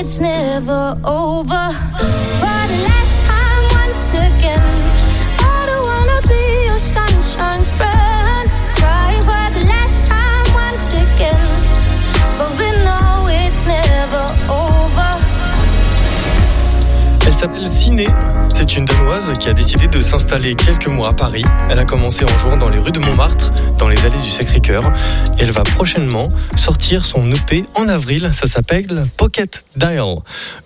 [0.00, 1.64] it's never over.
[2.40, 4.67] For the last time, once again,
[17.38, 18.08] s'appelle Ciné.
[18.48, 21.44] C'est une Danoise qui a décidé de s'installer quelques mois à Paris.
[21.70, 24.82] Elle a commencé en jouant dans les rues de Montmartre, dans les allées du Sacré-Cœur.
[25.38, 28.30] Elle va prochainement sortir son EP en avril.
[28.32, 30.16] Ça s'appelle Pocket Dial.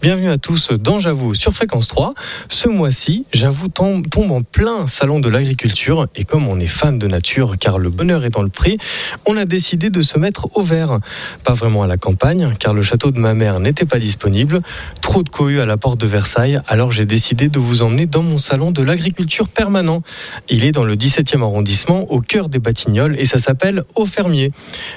[0.01, 2.15] Bienvenue à tous dans J'avoue sur Fréquence 3.
[2.49, 6.07] Ce mois-ci, J'avoue tombe, en plein salon de l'agriculture.
[6.17, 8.79] Et comme on est fan de nature, car le bonheur est dans le pré,
[9.27, 11.01] on a décidé de se mettre au vert.
[11.45, 14.63] Pas vraiment à la campagne, car le château de ma mère n'était pas disponible.
[15.03, 16.62] Trop de cohue à la porte de Versailles.
[16.67, 20.03] Alors j'ai décidé de vous emmener dans mon salon de l'agriculture permanent.
[20.49, 24.53] Il est dans le 17e arrondissement, au cœur des Batignolles, et ça s'appelle Au Fermier.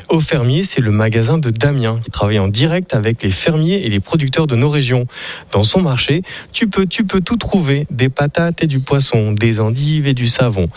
[0.09, 3.89] Au Fermier, c'est le magasin de Damien, qui travaille en direct avec les fermiers et
[3.89, 5.07] les producteurs de nos régions.
[5.51, 6.21] Dans son marché,
[6.53, 10.27] tu peux, tu peux tout trouver, des patates et du poisson, des endives et du
[10.27, 10.69] savon.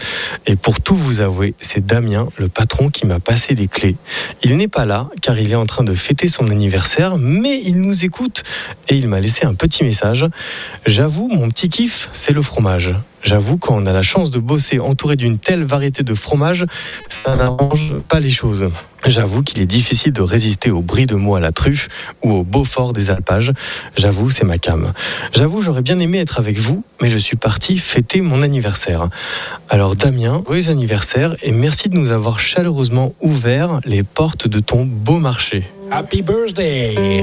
[0.47, 3.97] Et pour tout vous avouer, c'est Damien, le patron, qui m'a passé les clés.
[4.43, 7.81] Il n'est pas là, car il est en train de fêter son anniversaire, mais il
[7.81, 8.43] nous écoute
[8.89, 10.27] et il m'a laissé un petit message.
[10.89, 12.95] J'avoue, mon petit kiff, c'est le fromage.
[13.23, 16.65] J'avoue, quand on a la chance de bosser entouré d'une telle variété de fromages,
[17.11, 18.71] ça n'arrange pas les choses.
[19.07, 21.89] J'avoue qu'il est difficile de résister au brie de mots à la truffe
[22.23, 23.53] ou au Beaufort des alpages.
[23.99, 24.95] J'avoue, c'est ma cam.
[25.35, 29.11] J'avoue, j'aurais bien aimé être avec vous, mais je suis parti fêter mon anniversaire.
[29.69, 34.87] Alors Damien, joyeux anniversaire et merci de nous avoir chaleureusement ouvert les portes de ton
[34.87, 35.71] beau marché.
[35.91, 37.23] Happy birthday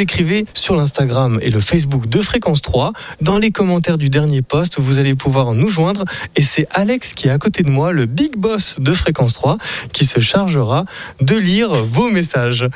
[0.00, 2.92] écrivez sur l'Instagram et le Facebook de Fréquence 3.
[3.20, 6.04] Dans les commentaires du dernier post, vous allez pouvoir nous joindre.
[6.36, 9.58] Et c'est Alex qui est à côté de moi, le big boss de Fréquence 3,
[9.92, 10.84] qui se chargera
[11.20, 12.68] de lire vos messages.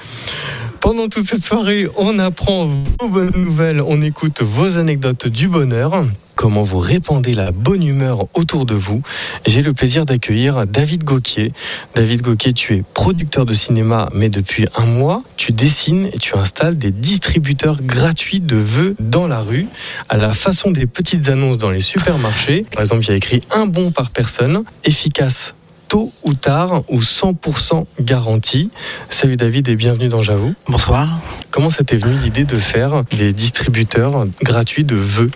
[0.80, 6.06] Pendant toute cette soirée, on apprend vos bonnes nouvelles, on écoute vos anecdotes du bonheur.
[6.36, 9.02] Comment vous répandez la bonne humeur autour de vous.
[9.46, 11.52] J'ai le plaisir d'accueillir David Gauquier.
[11.94, 16.36] David Gauquier, tu es producteur de cinéma, mais depuis un mois, tu dessines et tu
[16.36, 19.66] installes des distributeurs gratuits de vœux dans la rue,
[20.10, 22.66] à la façon des petites annonces dans les supermarchés.
[22.70, 25.55] Par exemple, il y a écrit un bon par personne, efficace
[25.88, 28.70] tôt ou tard ou 100% garantie.
[29.08, 30.54] Salut David et bienvenue dans J'avoue.
[30.68, 31.20] Bonsoir.
[31.50, 35.30] Comment ça t'est venu l'idée de faire des distributeurs gratuits de vœux?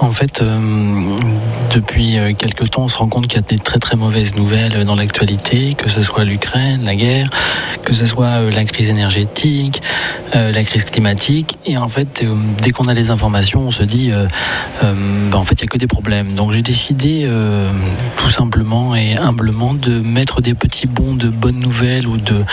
[0.00, 0.58] En fait, euh,
[1.74, 4.34] depuis euh, quelques temps, on se rend compte qu'il y a des très très mauvaises
[4.34, 7.28] nouvelles dans l'actualité, que ce soit l'Ukraine, la guerre,
[7.82, 9.82] que ce soit euh, la crise énergétique,
[10.34, 11.58] euh, la crise climatique.
[11.66, 14.10] Et en fait, euh, dès qu'on a les informations, on se dit,
[14.80, 16.32] ben, en fait, il n'y a que des problèmes.
[16.32, 17.28] Donc j'ai décidé,
[18.16, 22.44] tout simplement et humblement, de mettre des petits bons de bonnes nouvelles ou de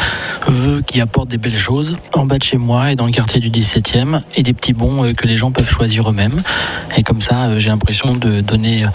[0.48, 3.40] vœux qui apportent des belles choses en bas de chez moi et dans le quartier
[3.40, 6.38] du 17e, et des petits bons euh, que les gens peuvent choisir eux-mêmes.
[6.98, 8.90] Et comme ça, euh, j'ai l'impression de donner, euh,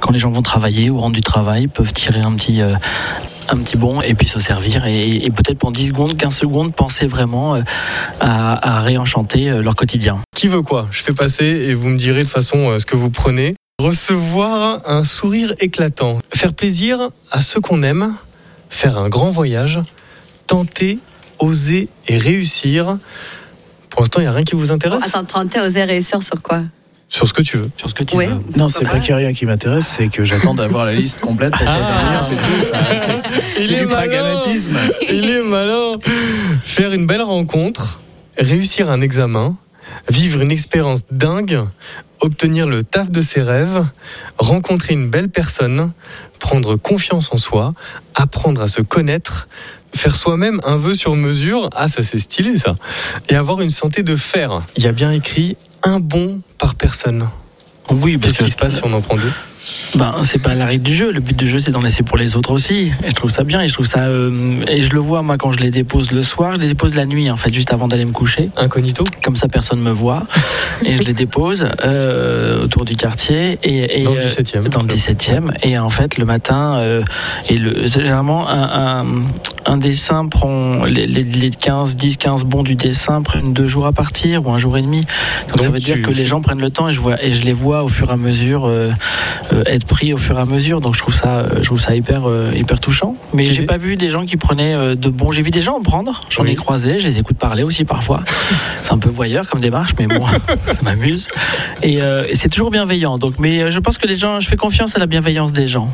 [0.00, 3.76] quand les gens vont travailler ou rendre du travail, peuvent tirer un petit, un petit
[3.76, 4.86] bon et puis se servir.
[4.86, 7.56] Et, peut-être pour 10 secondes, 15 secondes, penser vraiment
[8.20, 10.20] à, à réenchanter leur quotidien.
[10.34, 10.88] Qui veut quoi?
[10.90, 13.54] Je fais passer et vous me direz de façon ce que vous prenez.
[13.92, 16.98] Recevoir un sourire éclatant, faire plaisir
[17.32, 18.14] à ceux qu'on aime,
[18.70, 19.80] faire un grand voyage,
[20.46, 20.98] tenter,
[21.40, 22.96] oser et réussir.
[23.90, 25.02] Pour l'instant, il n'y a rien qui vous intéresse?
[25.04, 26.62] Attends, tenter oser réussir sur quoi?
[27.08, 27.70] Sur ce que tu veux.
[27.76, 28.26] Sur ce que tu Oui.
[28.26, 28.36] veux.
[28.56, 31.20] Non, c'est pas qu'il n'y a rien qui m'intéresse, c'est que j'attends d'avoir la liste
[31.20, 32.68] complète pour choisir le mien, c'est tout.
[32.72, 33.96] Enfin, c'est- Il C'est est du malin.
[33.96, 34.76] pragmatisme.
[35.10, 35.96] Il est malin.
[36.60, 38.00] Faire une belle rencontre,
[38.38, 39.56] réussir un examen,
[40.08, 41.60] vivre une expérience dingue,
[42.22, 43.84] obtenir le taf de ses rêves,
[44.38, 45.92] rencontrer une belle personne,
[46.38, 47.74] prendre confiance en soi,
[48.14, 49.48] apprendre à se connaître,
[49.94, 52.76] faire soi-même un vœu sur mesure, ah ça c'est stylé ça,
[53.28, 54.62] et avoir une santé de fer.
[54.76, 57.28] Il y a bien écrit un bon par personne.
[57.90, 59.32] Oui, parce Qu'est-ce que qui se passe si on en prend deux?
[59.96, 61.12] Ben, c'est pas la règle du jeu.
[61.12, 62.92] Le but du jeu, c'est d'en laisser pour les autres aussi.
[63.04, 63.60] Et je trouve ça bien.
[63.62, 64.00] Et je trouve ça.
[64.00, 64.30] euh,
[64.68, 67.04] et je le vois, moi, quand je les dépose le soir, je les dépose la
[67.06, 68.50] nuit, en fait, juste avant d'aller me coucher.
[68.56, 70.26] Incognito Comme ça, personne me voit.
[70.84, 73.58] et je les dépose euh, autour du quartier.
[73.62, 74.68] Et, et, Dans le euh, 17e.
[74.68, 75.52] Dans le 17e.
[75.62, 77.02] Et en fait, le matin, euh,
[77.48, 79.06] et le, généralement un, un,
[79.66, 83.86] un dessin prend les, les, les 15, 10, 15 bons du dessin prennent deux jours
[83.86, 85.02] à partir ou un jour et demi.
[85.48, 87.42] Donc, ça veut dire que les gens prennent le temps et je vois et je
[87.42, 88.66] les vois au fur et à mesure
[89.66, 90.80] être pris au fur et à mesure.
[90.80, 93.14] Donc je trouve ça, euh, je trouve ça hyper euh, hyper touchant.
[93.34, 95.30] Mais j'ai pas vu des gens qui prenaient euh, de bons.
[95.30, 96.20] J'ai vu des gens en prendre.
[96.30, 96.50] J'en Oui.
[96.52, 96.98] ai croisé.
[96.98, 98.20] Je les écoute parler aussi parfois.
[98.82, 100.24] C'est un peu voyeur comme démarche, mais bon,
[100.72, 101.28] ça m'amuse.
[101.82, 103.18] Et, euh, et c'est toujours bienveillant.
[103.18, 105.66] Donc, mais euh, je pense que les gens, je fais confiance à la bienveillance des
[105.66, 105.88] gens.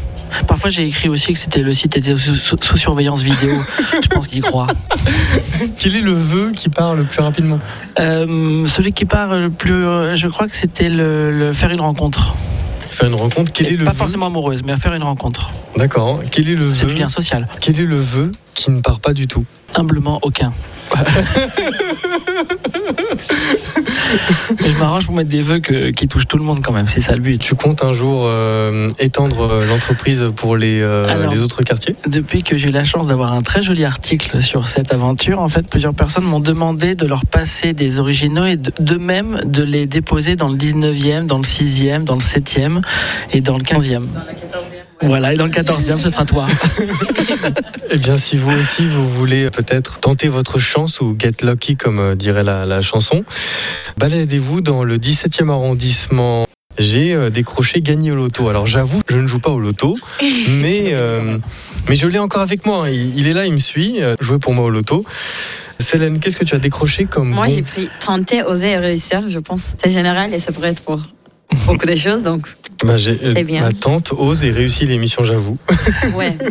[0.46, 3.52] Parfois, j'ai écrit aussi que c'était le site était sous, sous- sous surveillance vidéo.
[4.02, 4.66] je pense qu'ils croient.
[5.76, 7.58] Quel est le vœu qui part le plus rapidement?
[7.98, 11.80] Euh, celui qui part le plus, euh, je crois que c'était le, le faire une
[11.80, 12.34] rencontre.
[12.98, 13.52] Faire une rencontre.
[13.52, 15.52] Quel est le pas vœu forcément amoureuse, mais faire une rencontre.
[15.76, 16.18] D'accord.
[16.32, 17.46] Quel est le C'est vœu du lien social.
[17.60, 19.44] Quel est le vœu qui ne part pas du tout?
[19.76, 20.52] Humblement, aucun.
[24.60, 26.86] Mais je m'arrange pour mettre des vœux que- qui touchent tout le monde quand même,
[26.86, 27.38] c'est ça le but.
[27.38, 31.32] Tu comptes un jour euh, étendre euh, l'entreprise pour les, euh, Alors.
[31.32, 31.96] les autres quartiers?
[32.06, 35.48] Depuis que j'ai eu la chance d'avoir un très joli article sur cette aventure, en
[35.48, 39.86] fait, plusieurs personnes m'ont demandé de leur passer des originaux et de- d'eux-mêmes de les
[39.86, 42.80] déposer dans le 19e, dans le 6e, dans le 7e
[43.32, 44.06] et dans le 15e.
[45.02, 46.46] Voilà, et dans le 14e, ce sera toi.
[47.90, 51.98] Eh bien, si vous aussi, vous voulez peut-être tenter votre chance ou get lucky, comme
[52.00, 53.24] euh, dirait la, la chanson,
[53.96, 56.44] baladez-vous dans le 17e arrondissement.
[56.76, 58.48] J'ai euh, décroché gagné au loto.
[58.50, 59.96] Alors j'avoue, je ne joue pas au loto,
[60.50, 61.38] mais, euh,
[61.88, 62.90] mais je l'ai encore avec moi.
[62.90, 64.02] Il, il est là, il me suit.
[64.02, 65.04] euh, jouer pour moi au loto.
[65.80, 69.28] Célène, qu'est-ce que tu as décroché comme Moi, bon j'ai pris tenter, oser et réussir,
[69.30, 69.74] je pense.
[69.82, 71.00] C'est général et ça pourrait être pour
[71.66, 72.48] beaucoup de choses, donc
[72.84, 73.62] Bah, euh, C'est bien.
[73.62, 75.56] Ma tante ose et réussit l'émission, j'avoue.
[76.16, 76.36] ouais.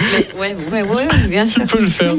[0.00, 1.62] Mais, ouais, ouais, ouais, bien sûr.
[1.66, 2.14] tu peux le faire.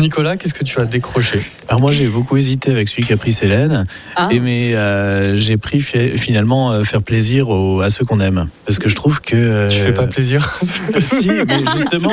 [0.00, 1.40] Nicolas, qu'est-ce que tu as décroché?
[1.68, 3.86] Alors moi j'ai beaucoup hésité avec celui qu'a pris Célène,
[4.16, 4.26] Ah.
[4.32, 8.48] et mais euh, j'ai pris fi- finalement euh, faire plaisir aux- à ceux qu'on aime,
[8.66, 10.58] parce que je trouve que euh, Tu fais pas plaisir
[10.98, 12.10] si, mais justement,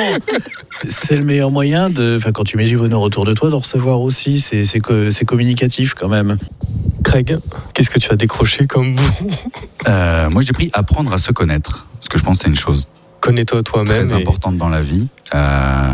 [0.86, 3.56] c'est le meilleur moyen de, enfin, quand tu mets du bonheur autour de toi, de
[3.56, 4.38] recevoir aussi.
[4.38, 6.38] C'est c'est co- c'est communicatif quand même.
[7.08, 7.38] Craig,
[7.72, 9.02] qu'est-ce que tu as décroché comme bon
[9.88, 11.86] Euh, moi, j'ai pris apprendre à se connaître.
[11.94, 12.88] Parce que je pense que c'est une chose
[13.20, 14.04] Connais-toi toi-même.
[14.04, 15.08] très et- importante dans la vie.
[15.34, 15.92] Euh,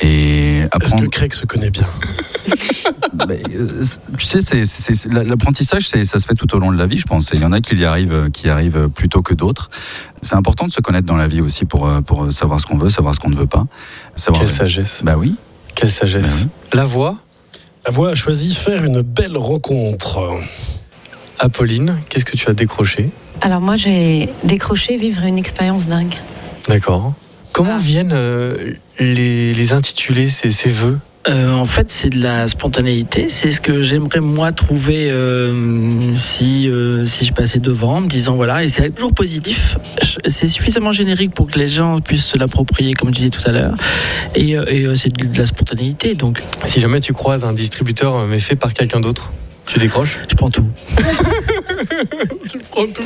[0.00, 1.02] et Est-ce apprendre.
[1.04, 1.82] que Craig se connaît bien
[3.20, 3.84] euh,
[4.18, 6.98] tu sais, c'est- c'est- c'est- l'apprentissage, ça se fait tout au long de la vie,
[6.98, 7.30] je pense.
[7.34, 9.70] Il y en a qui y arrivent, qui arrivent plus tôt que d'autres.
[10.22, 12.90] C'est important de se connaître dans la vie aussi pour, pour savoir ce qu'on veut,
[12.90, 13.66] savoir ce qu'on ne veut pas.
[14.16, 15.00] Savoir Quelle sagesse.
[15.04, 15.34] Bah oui.
[15.74, 16.46] Quelle sagesse.
[16.72, 17.16] La voix,
[17.86, 20.38] La voix a choisi faire une belle rencontre.
[21.38, 23.10] Apolline, qu'est-ce que tu as décroché?
[23.40, 26.14] Alors moi j'ai décroché vivre une expérience dingue.
[26.68, 27.12] D'accord.
[27.52, 27.78] Comment Ah.
[27.78, 30.98] viennent euh, les, les intitulés, ces, ces vœux?
[31.26, 33.28] Euh, en fait, c'est de la spontanéité.
[33.28, 38.08] C'est ce que j'aimerais moi trouver euh, si euh, si je passais devant, en me
[38.08, 38.62] disant voilà.
[38.62, 39.78] Et c'est toujours positif.
[40.26, 43.52] C'est suffisamment générique pour que les gens puissent se l'approprier, comme je disais tout à
[43.52, 43.74] l'heure.
[44.34, 46.14] Et, et, c'est de la spontanéité.
[46.14, 49.32] Donc, Si jamais tu croises un distributeur mais fait par quelqu'un d'autre,
[49.66, 50.18] tu décroches?
[50.28, 50.66] Je prends tout.
[52.48, 53.02] Tu prends tout.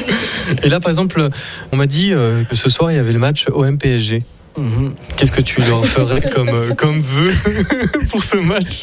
[0.63, 1.29] Et là, par exemple,
[1.73, 4.23] on m'a dit euh, que ce soir, il y avait le match OM-PSG.
[4.59, 4.95] Mhm.
[5.17, 7.33] Qu'est-ce que tu leur ferais comme, euh, comme vœu
[8.11, 8.83] pour ce match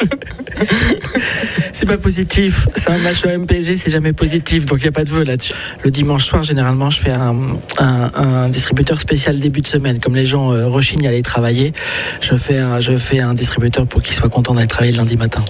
[1.74, 2.68] C'est pas positif.
[2.76, 4.66] C'est un match au MPG, c'est jamais positif.
[4.66, 5.54] Donc il n'y a pas de vœu là-dessus.
[5.84, 7.36] Le dimanche soir, généralement, je fais un,
[7.80, 10.00] un- un distributeur spécial début de semaine.
[10.00, 11.74] Comme les gens euh, rechignent à aller travailler,
[12.22, 15.18] je fais un, je fais un distributeur pour qu'ils soient contents d'aller travailler le lundi
[15.18, 15.44] matin.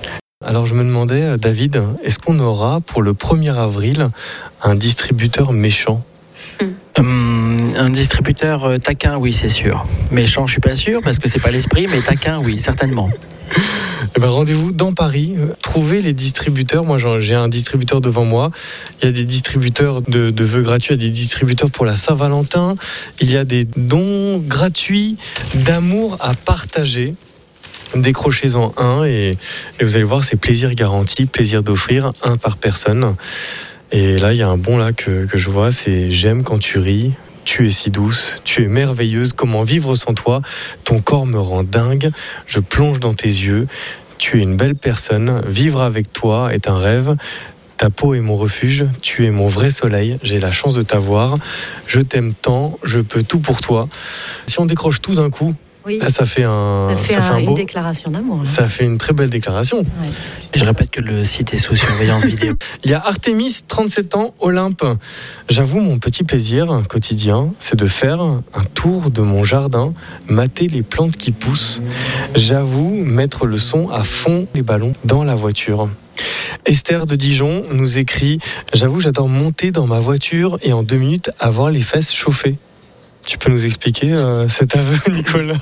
[0.44, 4.10] Alors, je me demandais, euh, David, est-ce qu'on aura pour le 1er avril
[4.64, 6.04] un distributeur méchant?
[6.98, 7.35] Hum,
[7.76, 9.86] un distributeur euh, taquin, oui, c'est sûr.
[10.12, 13.10] Méchant, je suis pas sûr parce que c'est pas l'esprit, mais taquin, oui, certainement.
[14.18, 15.34] Eh ben, rendez-vous dans Paris.
[15.38, 16.86] euh, Trouvez les distributeurs.
[16.86, 18.52] Moi, j'ai un distributeur devant moi.
[19.02, 20.94] Il y a des distributeurs de, vœux gratuits.
[20.94, 22.76] Il y a des distributeurs pour la Saint-Valentin.
[23.20, 25.18] Il y a des dons gratuits
[25.56, 27.16] d'amour à partager.
[27.96, 29.38] Décrochez-en un et,
[29.80, 33.16] et vous allez voir, c'est plaisir garanti, plaisir d'offrir, un par personne.
[33.92, 36.60] Et là, il y a un bon là que, que je vois, c'est j'aime quand
[36.60, 37.12] tu ris.
[37.56, 40.42] Tu es si douce, tu es merveilleuse, comment vivre sans toi?
[40.84, 42.12] Ton corps me rend dingue,
[42.46, 43.66] je plonge dans tes yeux,
[44.18, 47.16] tu es une belle personne, vivre avec toi est un rêve.
[47.78, 51.36] Ta peau est mon refuge, tu es mon vrai soleil, j'ai la chance de t'avoir,
[51.88, 53.88] je t'aime tant, je peux tout pour toi.
[54.48, 55.56] Si on décroche tout d'un coup,
[55.86, 56.00] Oui.
[56.00, 58.40] là ça fait un, Ça fait, ça fait un- un une beau, déclaration d'amour.
[58.44, 59.86] ça fait une très belle déclaration.
[60.56, 62.54] Je répète que le site est sous surveillance vidéo.
[62.84, 64.84] Il y a Artemis, 37 ans, Olympe.
[65.50, 68.42] J'avoue, mon petit plaisir quotidien, c'est de faire un
[68.74, 69.94] tour de mon jardin,
[70.28, 71.82] mater les plantes qui poussent.
[72.36, 75.90] J'avoue, mettre le son à fond des ballons dans la voiture.
[76.66, 78.40] Esther de Dijon nous écrit
[78.74, 82.58] J'avoue, j'adore monter dans ma voiture et en deux minutes avoir les fesses chauffées.
[83.26, 85.56] Tu peux nous expliquer euh, cet aveu, Nicolas?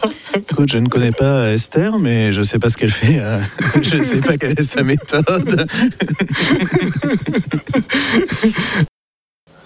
[0.50, 3.20] Écoute, je ne connais pas Esther, mais je sais pas ce qu'elle fait.
[3.20, 3.40] euh,
[3.82, 5.66] je ne sais pas quelle est sa méthode.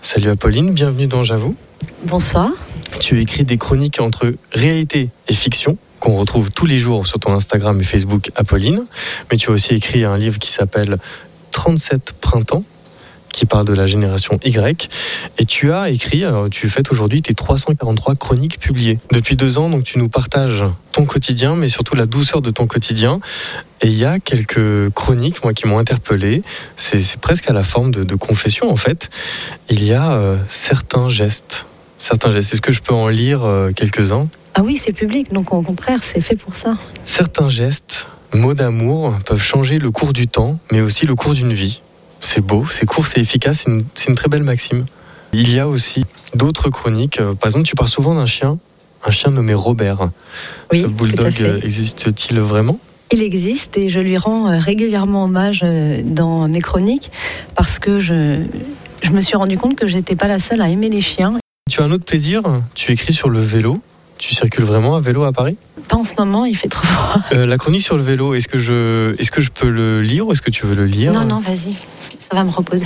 [0.02, 1.56] Salut Apolline, bienvenue dans J'avoue.
[2.04, 2.50] Bonsoir.
[3.00, 7.34] Tu écris des chroniques entre réalité et fiction qu'on retrouve tous les jours sur ton
[7.34, 8.86] Instagram et Facebook Apolline.
[9.32, 10.98] Mais tu as aussi écrit un livre qui s'appelle
[11.52, 12.64] 37 printemps
[13.34, 14.90] qui parle de la génération Y.
[15.38, 19.00] Et tu as écrit, tu fêtes aujourd'hui tes 343 chroniques publiées.
[19.12, 22.66] Depuis deux ans, donc tu nous partages ton quotidien, mais surtout la douceur de ton
[22.66, 23.20] quotidien.
[23.82, 26.42] Et il y a quelques chroniques, moi, qui m'ont interpellé.
[26.76, 29.10] C'est c'est presque à la forme de, de confession, en fait.
[29.70, 31.68] Il y a euh, certains gestes.
[32.00, 32.54] Certains gestes.
[32.54, 34.28] Est-ce que je peux en lire euh, quelques-uns?
[34.56, 36.78] Ah oui, c'est public, donc au contraire, c'est fait pour ça.
[37.04, 41.54] Certains gestes, mots d'amour, peuvent changer le cours du temps, mais aussi le cours d'une
[41.54, 41.82] vie.
[42.20, 44.86] C'est beau, c'est court, c'est efficace, c'est une, très belle maxime.
[45.34, 47.20] Il y a aussi d'autres chroniques.
[47.20, 48.58] Euh, Par exemple, tu parles souvent d'un chien,
[49.06, 50.10] un chien nommé Robert.
[50.72, 52.80] Oui, Ce bulldog euh, existe-t-il vraiment?
[53.12, 55.64] Il existe et je lui rends euh, régulièrement hommage
[56.04, 57.12] dans mes chroniques
[57.56, 58.42] parce que je,
[59.02, 61.36] je me suis rendu compte que j'étais pas la seule à aimer les chiens.
[61.70, 62.42] Tu as un autre plaisir?
[62.76, 63.78] Tu écris sur le vélo?
[64.18, 65.58] Tu circules vraiment à vélo à Paris?
[65.88, 67.22] Pas en ce moment, il fait trop froid.
[67.34, 70.28] Euh, La chronique sur le vélo, est-ce que, je, est-ce que je peux le lire
[70.28, 71.14] ou est-ce que tu veux le lire?
[71.14, 71.76] Non, non, vas-y,
[72.30, 72.86] ça va me reposer.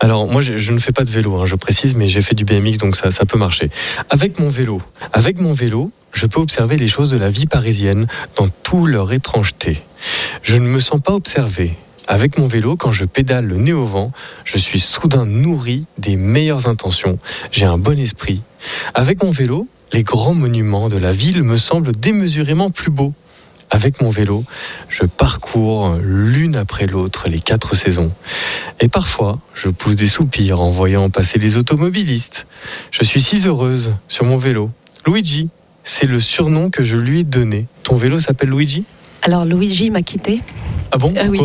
[0.00, 2.44] Alors moi je, ne fais pas de vélo, hein, je précise, mais j'ai fait du
[2.44, 3.70] BMX donc ça, ça peut marcher.
[4.10, 8.06] Avec mon vélo, avec mon vélo, je peux observer les choses de la vie parisienne
[8.36, 9.82] dans toute leur étrangeté.
[10.42, 11.72] Je ne me sens pas observé.
[12.06, 14.12] Avec mon vélo, quand je pédale le nez au vent,
[14.44, 17.18] je suis soudain nourri des meilleures intentions.
[17.50, 18.42] J'ai un bon esprit.
[18.92, 23.14] Avec mon vélo, les grands monuments de la ville me semblent démesurément plus beaux.
[23.70, 24.44] Avec mon vélo,
[24.88, 28.12] je parcours l'une après l'autre les quatre saisons.
[28.80, 32.46] Et parfois, je pousse des soupirs en voyant passer les automobilistes.
[32.90, 34.70] Je suis si heureuse sur mon vélo.
[35.06, 35.48] Luigi,
[35.82, 37.66] c'est le surnom que je lui ai donné.
[37.82, 38.84] Ton vélo s'appelle Luigi?
[39.22, 40.40] Alors Luigi m'a quitté.
[40.92, 41.12] Ah bon?
[41.18, 41.40] Ah oui.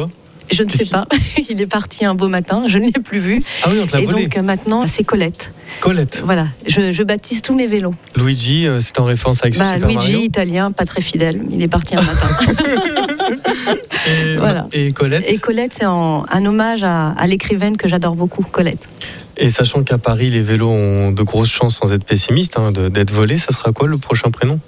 [0.51, 1.05] Je ne sais pas.
[1.49, 3.41] Il est parti un beau matin, je ne l'ai plus vu.
[3.63, 4.23] Ah oui, on te l'a Et volé.
[4.23, 5.53] donc euh, maintenant, c'est Colette.
[5.81, 6.21] Colette.
[6.25, 7.93] Voilà, je, je baptise tous mes vélos.
[8.15, 10.19] Luigi, euh, c'est en référence avec Bah, Super Luigi, Mario.
[10.21, 11.43] italien, pas très fidèle.
[11.51, 12.27] Il est parti un matin.
[14.07, 14.67] Et, Voilà.
[14.71, 15.23] et Colette.
[15.27, 18.89] Et Colette, c'est en- un hommage à, à l'écrivaine que j'adore beaucoup, Colette.
[19.37, 22.89] Et sachant qu'à Paris, les vélos ont de grosses chances, sans être pessimiste, hein, de-
[22.89, 24.59] d'être volés, ça sera quoi le prochain prénom?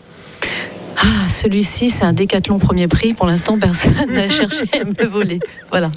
[0.98, 3.13] Ah, celui-ci, c'est un décathlon premier prix.
[3.13, 5.39] Pour l'instant, personne n'a cherché à me le voler.
[5.69, 5.91] Voilà.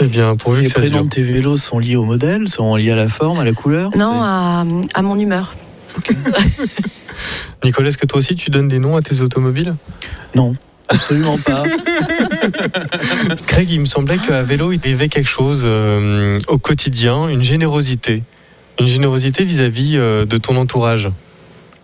[0.00, 1.04] Eh bien, pourvu Les que ça prénoms dure.
[1.04, 3.90] de tes vélos sont liés au modèle, sont liés à la forme, à la couleur
[3.96, 5.54] Non, à, à mon humeur.
[7.64, 9.74] Nicolas, est-ce que toi aussi tu donnes des noms à tes automobiles?
[10.34, 10.54] Non,
[10.88, 11.62] absolument pas.
[13.46, 17.42] Craig, il me semblait qu'à vélo, il y avait quelque chose euh, au quotidien, une
[17.42, 18.22] générosité.
[18.80, 21.08] Une générosité vis-à-vis euh, de ton entourage.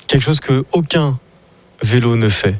[0.09, 1.19] Quelque chose que aucun
[1.83, 2.57] vélo ne fait.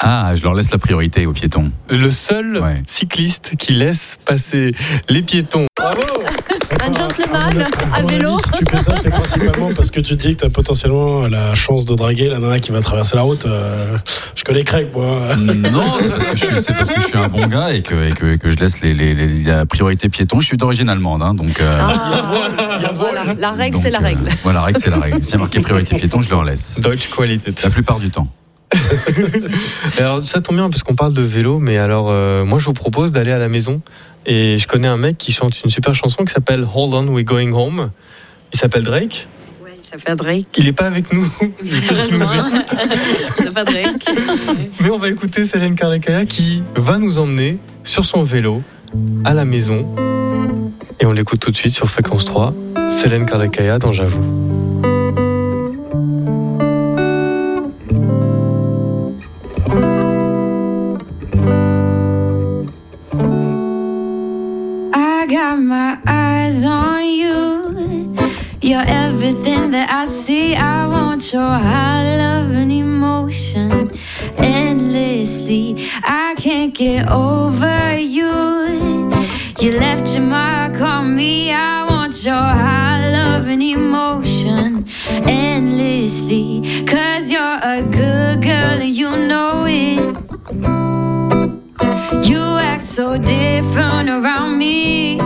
[0.00, 1.72] Ah, je leur laisse la priorité aux piétons.
[1.90, 2.82] Le seul Ouais.
[2.86, 4.72] cycliste qui laisse passer
[5.08, 5.66] les piétons.
[5.76, 6.00] Bravo
[6.80, 8.36] Un gentleman à À mon vélo.
[8.36, 11.26] si tu fais ça, c'est principalement parce que tu te dis que tu as potentiellement
[11.26, 13.46] la chance de draguer la nana qui va traverser la route.
[13.46, 13.96] Euh,
[14.34, 15.36] je connais Craig, moi.
[15.36, 17.82] Non, c'est parce, que je suis- c'est parce que je suis un bon gars et
[17.82, 20.40] que, et que, et que je laisse les, les- les- la priorité piéton.
[20.40, 21.60] Je suis d'origine allemande, hein, donc.
[21.60, 23.24] euh, Ah, voilà.
[23.38, 24.28] La règle, c'est la euh, règle.
[24.42, 25.22] voilà, la règle, c'est la règle.
[25.22, 26.80] S'il y a marqué priorité piéton, je leur laisse.
[26.80, 27.62] Deutsche Qualität.
[27.62, 28.28] La plupart du temps.
[29.98, 32.72] Alors ça tombe bien parce qu'on parle de vélo, mais alors euh, moi je vous
[32.72, 33.80] propose d'aller à la maison
[34.26, 37.24] et je connais un mec qui chante une super chanson qui s'appelle Hold On We're
[37.24, 37.90] Going Home.
[38.52, 39.26] Il s'appelle Drake.
[39.64, 40.46] Oui, ça fait Drake.
[40.56, 41.26] Il est pas avec nous.
[41.64, 44.04] Il pas Drake.
[44.80, 48.62] Mais on va écouter Céline Carlecaya qui va nous emmener sur son vélo
[49.24, 49.94] à la maison.
[51.00, 52.52] Et on l'écoute tout de suite sur Fréquence 3.
[52.90, 54.57] Céline Carlecaya dans J'avoue.
[69.28, 70.54] Everything that I see.
[70.54, 73.90] I want your high love and emotion
[74.38, 75.90] endlessly.
[76.02, 78.30] I can't get over you.
[79.60, 81.52] You left your mark on me.
[81.52, 86.84] I want your high love and emotion endlessly.
[86.86, 90.00] Cause you're a good girl and you know it.
[92.26, 92.40] You
[92.72, 95.18] act so different around me.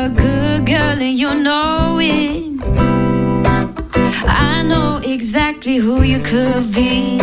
[0.00, 2.60] A good girl and you know it.
[4.28, 7.18] I know exactly who you could be.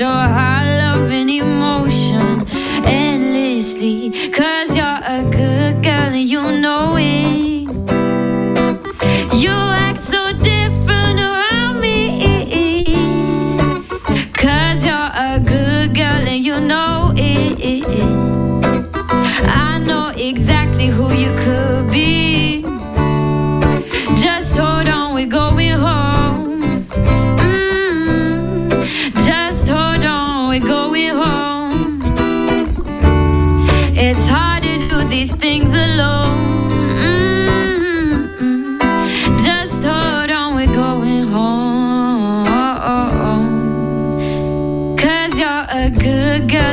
[0.00, 2.46] Your high love and emotion
[2.86, 4.30] endlessly.
[4.30, 7.68] Cause you're a good girl and you know it.
[9.34, 12.22] You act so different around me.
[14.32, 17.84] Cause you're a good girl and you know it.
[19.44, 21.69] I know exactly who you could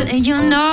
[0.10, 0.67] you know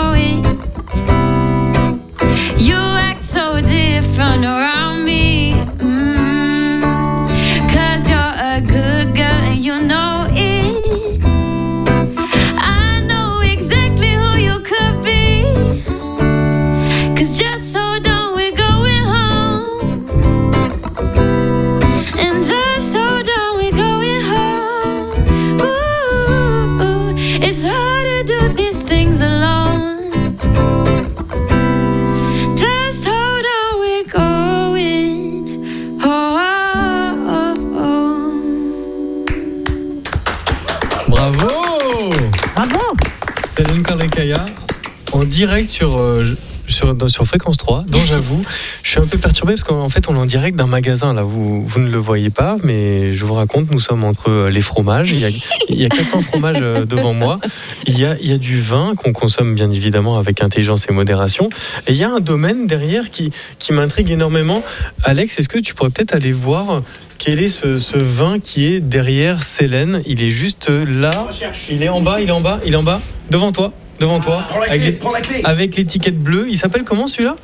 [45.55, 46.25] direct sur, euh,
[46.67, 48.43] sur, dans- sur Fréquence 3, dont j'avoue,
[48.83, 51.23] je suis un peu perturbé parce qu'en fait on est en direct d'un magasin, là
[51.23, 54.63] vous, vous ne le voyez pas, mais je vous raconte, nous sommes entre euh, les
[54.63, 55.29] fromages, il y a,
[55.69, 57.39] il y a 400 fromages euh, devant moi,
[57.87, 60.93] il y, a, il y a du vin qu'on consomme bien évidemment avec intelligence et
[60.93, 61.49] modération,
[61.87, 64.63] et il y a un domaine derrière qui, qui m'intrigue énormément.
[65.05, 66.83] Alex, est-ce que tu pourrais peut-être aller voir
[67.19, 70.03] quel est ce, ce vin qui est derrière Célène?
[70.07, 71.29] Il est juste là,
[71.71, 73.73] il est en bas, il est en bas, il est en bas, devant toi,
[74.05, 75.41] devant toi, Prends la avec clé, les- prends la clé.
[75.45, 76.47] avec l'étiquette bleue.
[76.49, 77.37] Il s'appelle comment celui-là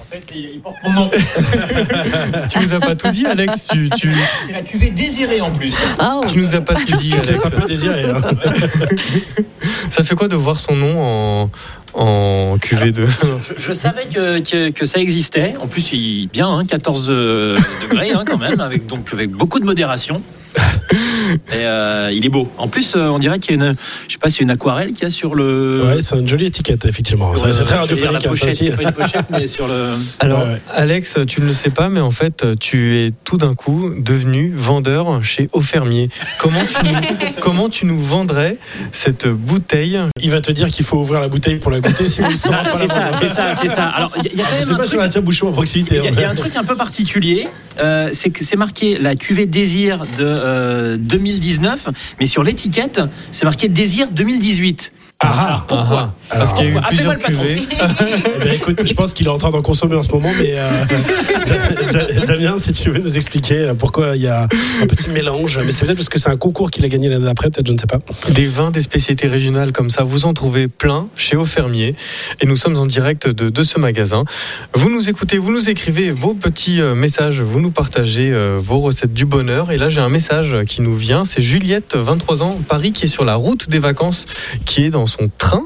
[0.00, 1.10] En fait, il porte mon nom.
[2.48, 3.68] Tu nous as pas tout dit, Alex.
[3.72, 4.14] Tu, tu,
[4.46, 5.74] C'est la cuvée désirée en plus.
[6.00, 7.46] Oh, tu nous as pas tout dit, laisse Alex.
[7.46, 8.04] un peu désirer.
[8.04, 8.20] hein.
[9.90, 11.50] Ça fait quoi de voir son nom en,
[11.94, 15.54] en QV2 Je, je savais que, que, que ça existait.
[15.60, 19.58] En plus, il bien, hein, 14 euh, degrés hein, quand même, avec, donc, avec beaucoup
[19.58, 20.22] de modération.
[21.52, 22.48] Et euh, il est beau.
[22.56, 23.74] En plus, euh, on dirait qu'il y a une,
[24.06, 25.82] je sais pas, c'est une aquarelle qu'il y a sur le.
[25.84, 27.34] Ouais, c'est une jolie étiquette, effectivement.
[27.36, 28.64] C'est- Ouais, c'est très radiophonique, La hein, ça pochette, aussi.
[28.64, 29.90] c'est pas une pochette, mais sur le.
[30.20, 30.60] Alors, Ouais, ouais.
[30.72, 34.52] Alex, tu ne le sais pas, mais en fait, tu es tout d'un coup devenu
[34.56, 36.08] vendeur chez Au Fermier.
[36.38, 37.00] Comment tu nous,
[37.40, 38.58] comment tu nous vendrais
[38.92, 42.28] cette bouteille Il va te dire qu'il faut ouvrir la bouteille pour la goûter, sinon
[42.30, 43.84] il Ah, pas c'est ça, c'est ça, c'est ça.
[43.86, 45.48] Alors, il y, a- y Je sais un pas si truc- on a un bouchon
[45.48, 45.96] à proximité.
[45.96, 46.32] Il y, a- il y a hein.
[46.32, 47.48] un truc un peu particulier,
[47.80, 50.45] euh, c'est que c'est marqué la cuvée désir de euh,
[50.98, 51.88] 2019,
[52.20, 54.92] mais sur l'étiquette, c'est marqué désir 2018.
[55.18, 55.46] Ah, ah.
[55.48, 57.62] Alors pourquoi Ah, Parce qu'il y a eu plusieurs cuvées.
[58.38, 60.54] Eh ben, écoute, je pense qu'il est en train d'en consommer en ce moment, mais
[60.58, 60.84] euh,
[61.90, 64.42] Da- Da- Damien, si tu veux nous expliquer pourquoi il y a
[64.82, 67.24] un petit mélange, mais c'est peut-être parce que c'est un concours qu'il a gagné l'année
[67.24, 67.98] d'après, peut-être, je ne sais pas.
[68.34, 71.94] Des vins, des spécialités régionales comme ça, vous en trouvez plein chez Au Fermier.
[72.42, 74.24] Et nous sommes en direct de, de ce magasin.
[74.74, 78.80] Vous nous écoutez, vous nous écrivez vos petits euh, messages, vous nous partagez euh, vos
[78.80, 79.72] recettes du bonheur.
[79.72, 81.24] Et là, j'ai un message qui nous vient.
[81.24, 84.26] C'est Juliette, 23 ans, Paris, qui est sur la route des vacances,
[84.66, 85.62] qui est dans son train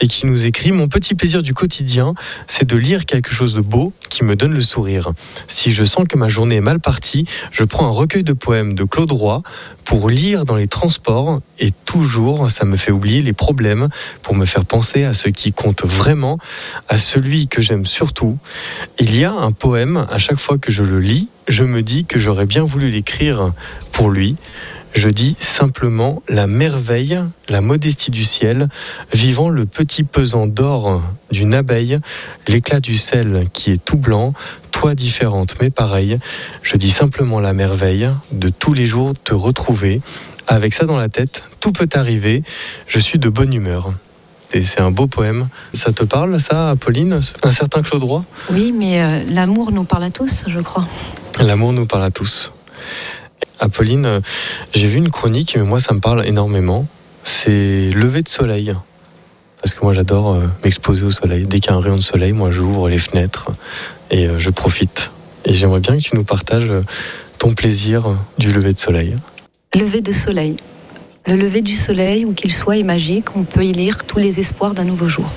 [0.00, 2.14] et qui nous écrit Mon petit plaisir du quotidien,
[2.46, 5.12] c'est de lire quelque chose de beau qui me donne le sourire.
[5.48, 8.74] Si je sens que ma journée est mal partie, je prends un recueil de poèmes
[8.74, 9.42] de Claude Roy
[9.84, 13.88] pour lire dans les transports et toujours ça me fait oublier les problèmes
[14.22, 16.38] pour me faire penser à ce qui compte vraiment,
[16.88, 18.38] à celui que j'aime surtout.
[18.98, 22.04] Il y a un poème, à chaque fois que je le lis, je me dis
[22.04, 23.52] que j'aurais bien voulu l'écrire
[23.92, 24.36] pour lui.
[24.94, 28.68] Je dis simplement la merveille, la modestie du ciel,
[29.12, 31.00] vivant le petit pesant d'or
[31.30, 31.98] d'une abeille,
[32.46, 34.34] l'éclat du sel qui est tout blanc,
[34.70, 36.18] toi différente mais pareille.
[36.62, 40.02] Je dis simplement la merveille de tous les jours te retrouver.
[40.46, 42.42] Avec ça dans la tête, tout peut arriver.
[42.86, 43.94] Je suis de bonne humeur.
[44.52, 45.48] Et c'est un beau poème.
[45.72, 47.20] Ça te parle, ça, Apolline?
[47.42, 48.24] Un certain Claude Roy?
[48.50, 50.86] Oui, mais euh, l'amour nous parle à tous, je crois.
[51.40, 52.52] L'amour nous parle à tous.
[53.60, 54.20] Apolline, euh,
[54.74, 56.86] j'ai vu une chronique, mais moi ça me parle énormément.
[57.24, 58.74] C'est lever de soleil.
[59.62, 61.44] Parce que moi j'adore euh, m'exposer au soleil.
[61.46, 63.46] Dès qu'il y a un rayon de soleil, moi j'ouvre les fenêtres
[64.10, 65.10] et euh, je profite.
[65.44, 66.70] Et j'aimerais bien que tu nous partages
[67.38, 68.04] ton plaisir
[68.38, 69.16] du lever de soleil.
[69.74, 70.56] Lever de soleil.
[71.26, 73.36] Le lever du soleil, où qu'il soit, est magique.
[73.36, 75.30] On peut y lire tous les espoirs d'un nouveau jour.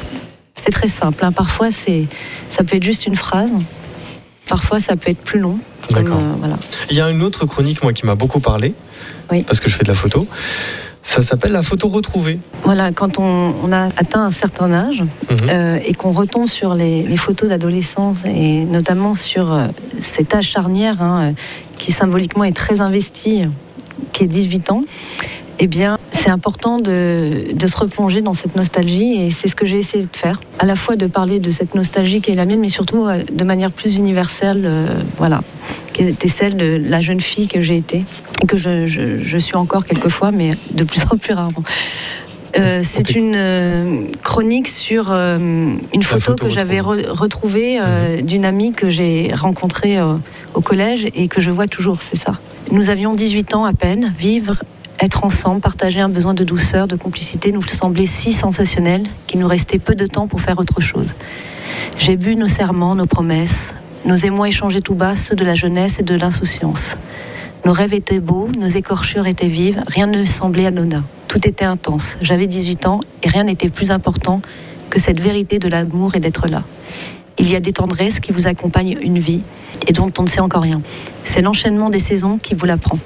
[0.56, 1.24] C'est très simple.
[1.24, 1.32] hein.
[1.32, 2.06] Parfois, c'est,
[2.50, 3.54] ça peut être juste une phrase.
[4.48, 5.60] Parfois, ça peut être plus long.
[5.94, 6.20] D'accord.
[6.20, 6.58] euh, voilà.
[6.90, 8.74] Il y a une autre chronique, moi, qui m'a beaucoup parlé,
[9.32, 9.44] Oui.
[9.44, 10.28] parce que je fais de la photo.
[11.04, 12.40] Ça s'appelle la photo retrouvée.
[12.64, 15.38] Voilà, quand on, on a atteint un certain âge Mhm.
[15.50, 19.68] euh, et qu'on retombe sur les, les photos d'adolescence et notamment sur euh,
[20.00, 21.32] cet âge charnière hein, euh,
[21.78, 23.44] qui symboliquement est très investi,
[24.14, 24.82] qui est 18 ans,
[25.60, 29.66] eh bien, c'est important de, de se replonger dans cette nostalgie et c'est ce que
[29.66, 30.40] j'ai essayé de faire.
[30.60, 33.24] À la fois de parler de cette nostalgie qui est la mienne, mais surtout euh,
[33.32, 34.88] de manière plus universelle, euh,
[35.18, 35.42] voilà,
[35.94, 38.04] qui était celle de la jeune fille que j'ai été
[38.42, 41.64] et que je, je- je suis encore quelquefois, mais de plus en plus rarement.
[42.58, 45.38] Euh, c'est une euh, chronique sur euh,
[45.94, 49.98] une photo, photo que j'avais re- retrouvée euh, d'une amie que j'ai rencontrée
[50.54, 52.40] au collège et que je vois toujours, c'est ça.
[52.72, 54.64] Nous avions 18 ans à peine, vivre,
[55.00, 59.48] être ensemble, partager un besoin de douceur, de complicité nous semblait si sensationnel qu'il nous
[59.48, 61.16] restait peu de temps pour faire autre chose.
[61.98, 66.00] J'ai bu nos serments, nos promesses, nos émois échangés tout bas, ceux de la jeunesse
[66.00, 66.98] et de l'insouciance.
[67.66, 71.04] Nos rêves étaient beaux, nos écorchures étaient vives, rien ne semblait anodin.
[71.28, 72.16] Tout était intense.
[72.22, 74.42] J'avais 18 ans et rien n'était plus important
[74.90, 76.64] que cette vérité de l'amour et d'être là.
[77.38, 79.42] Il y a des tendresses qui vous accompagnent une vie
[79.88, 80.82] et dont on ne sait encore rien.
[81.24, 82.98] C'est l'enchaînement des saisons qui vous l'apprend.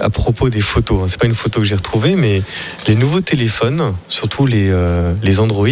[0.00, 2.42] À propos des photos, hein, c'est pas une photo que j'ai retrouvée, mais
[2.88, 5.68] les nouveaux téléphones, surtout les, euh, les Android,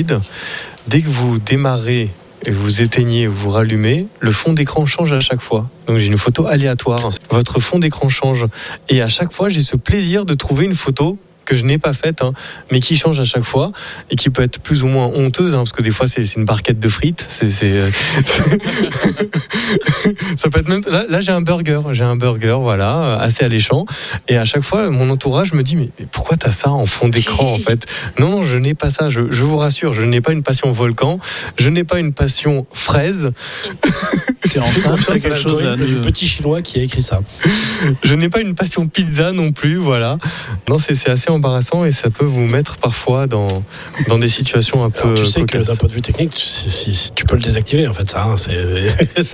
[0.87, 2.11] dès que vous démarrez
[2.45, 5.69] et vous éteignez ou vous rallumez, le fond d'écran change à chaque fois.
[5.87, 7.09] Donc j'ai une photo aléatoire.
[7.31, 8.47] Votre fond d'écran change.
[8.89, 11.93] Et à chaque fois, j'ai ce plaisir de trouver une photo que je n'ai pas
[11.93, 12.33] faite, hein,
[12.71, 13.73] mais qui change à chaque fois
[14.11, 16.45] et qui peut être plus ou moins honteuse, hein, parce que des fois c'est une
[16.45, 17.27] barquette de frites.
[17.29, 17.91] C'est, euh,
[20.37, 20.83] ça peut être même.
[20.89, 23.87] Là, là, j'ai un burger, j'ai un burger, voilà, euh, assez alléchant.
[24.29, 27.09] Et à chaque fois, mon entourage me dit mais mais pourquoi t'as ça en fond
[27.09, 27.87] d'écran en fait?
[28.19, 29.11] Non, non, je n'ai pas ça.
[29.11, 31.19] Je, je vous rassure, je n'ai pas une passion volcan,
[31.59, 33.33] je n'ai pas une passion fraise,
[34.51, 37.21] T'es confiance à quelque chose à du petit chinois qui a écrit ça.
[38.03, 40.19] je n'ai pas une passion pizza non plus, voilà.
[40.69, 43.63] Non, c'est assez embarrassant et ça peut vous mettre parfois dans
[44.09, 45.67] dans des situations un Alors, peu tu sais que cocasses.
[45.69, 48.09] d'un point de vue technique, tu, si- si- si tu peux le désactiver en fait,
[48.11, 48.23] ça.
[48.25, 48.51] hein, ça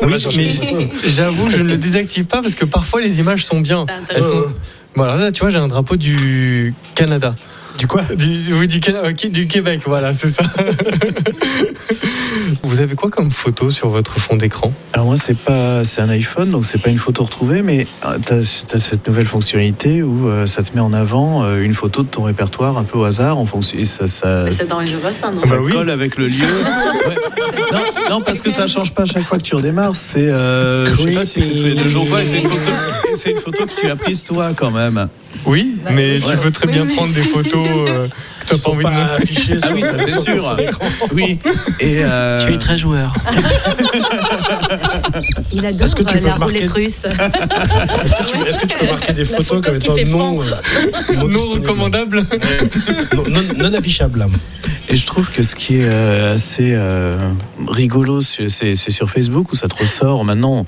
[0.07, 0.49] Oui, mais
[1.07, 3.87] j'avoue, je ne le désactive pas parce que parfois les images sont bien.
[4.09, 4.45] Elles sont...
[4.95, 7.35] Voilà, là, tu vois, j'ai un drapeau du Canada.
[7.79, 8.53] Du quoi Du, du,
[8.89, 10.43] euh, du Québec, voilà, c'est ça.
[12.65, 14.73] Vous avez quoi comme photo sur votre fond d'écran?
[14.93, 17.87] Alors moi c'est pas c'est un iPhone donc c'est pas une photo retrouvée mais
[18.27, 22.03] tu as, cette nouvelle fonctionnalité où euh, ça te met en avant euh, une photo
[22.03, 24.87] de ton répertoire un peu au hasard en fonction ça ça, Mais C'est dans les
[24.89, 25.73] jeux ça, non ça Bah oui.
[25.73, 26.35] colle avec le lieu.
[27.09, 27.15] Ouais.
[27.73, 29.97] Non, non, parce que ça change pas à chaque fois que tu redémarres.
[29.97, 33.65] C'est, euh, je sais pas si c'est tous les deux jours une, c'est une photo
[33.67, 35.09] que tu as prise toi quand même.
[35.47, 38.07] Oui, mais tu peux très bien prendre des photos euh,
[38.41, 40.57] que tu n'as pas envie de pas affichés Ah sur- oui, ça c'est sûr.
[41.13, 41.39] Oui.
[41.81, 43.13] Et euh, Tu es très joueur.
[45.53, 47.05] Il adore Est-ce que tu euh, peux la marquer- roulette russe.
[48.05, 50.47] Est-ce que, tu, est-ce que tu peux marquer des photos photo comme étant non, euh,
[51.15, 52.27] non Non disponibles recommandable
[53.17, 54.27] non, non, non affichables.
[54.89, 57.17] Et je trouve que ce qui est euh, assez euh,
[57.67, 60.67] rigolo, c'est c'est sur Facebook où ça te ressort maintenant.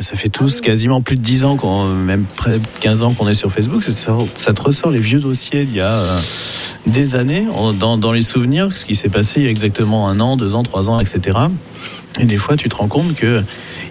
[0.00, 3.26] Ça fait tous quasiment plus de 10 ans, qu'on- même près de 15 ans qu'on
[3.26, 3.82] est sur Facebook.
[3.82, 6.18] Ça, ça te ressort les vieux dossiers d'il y a euh,
[6.86, 7.44] des années,
[7.80, 10.54] dans, dans les souvenirs, ce qui s'est passé il y a exactement un an, deux
[10.54, 11.38] ans, trois ans, etc.
[12.20, 13.42] Et des fois, tu te rends compte que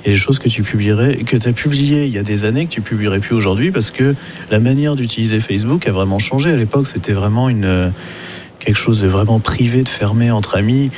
[0.06, 2.24] il y a des choses que tu publierais, que tu as publiées il y a
[2.24, 4.16] des années, que tu publierais plus aujourd'hui, parce que
[4.50, 6.52] la manière d'utiliser Facebook a vraiment changé.
[6.52, 7.92] À l'époque, c'était vraiment une
[8.60, 10.90] quelque chose de vraiment privé, de fermé entre amis,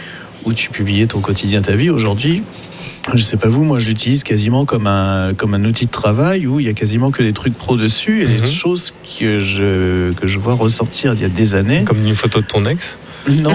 [0.46, 1.90] où tu publiais ton quotidien, ta vie.
[1.90, 2.44] Aujourd'hui,
[3.16, 6.48] je sais pas vous, moi je l'utilise quasiment comme un, comme un outil de travail
[6.48, 8.42] où il y a quasiment que des trucs pro dessus et Mhm.
[8.42, 11.84] des choses que je, que je vois ressortir il y a des années.
[11.84, 12.98] Comme une photo de ton ex?
[13.30, 13.54] Non,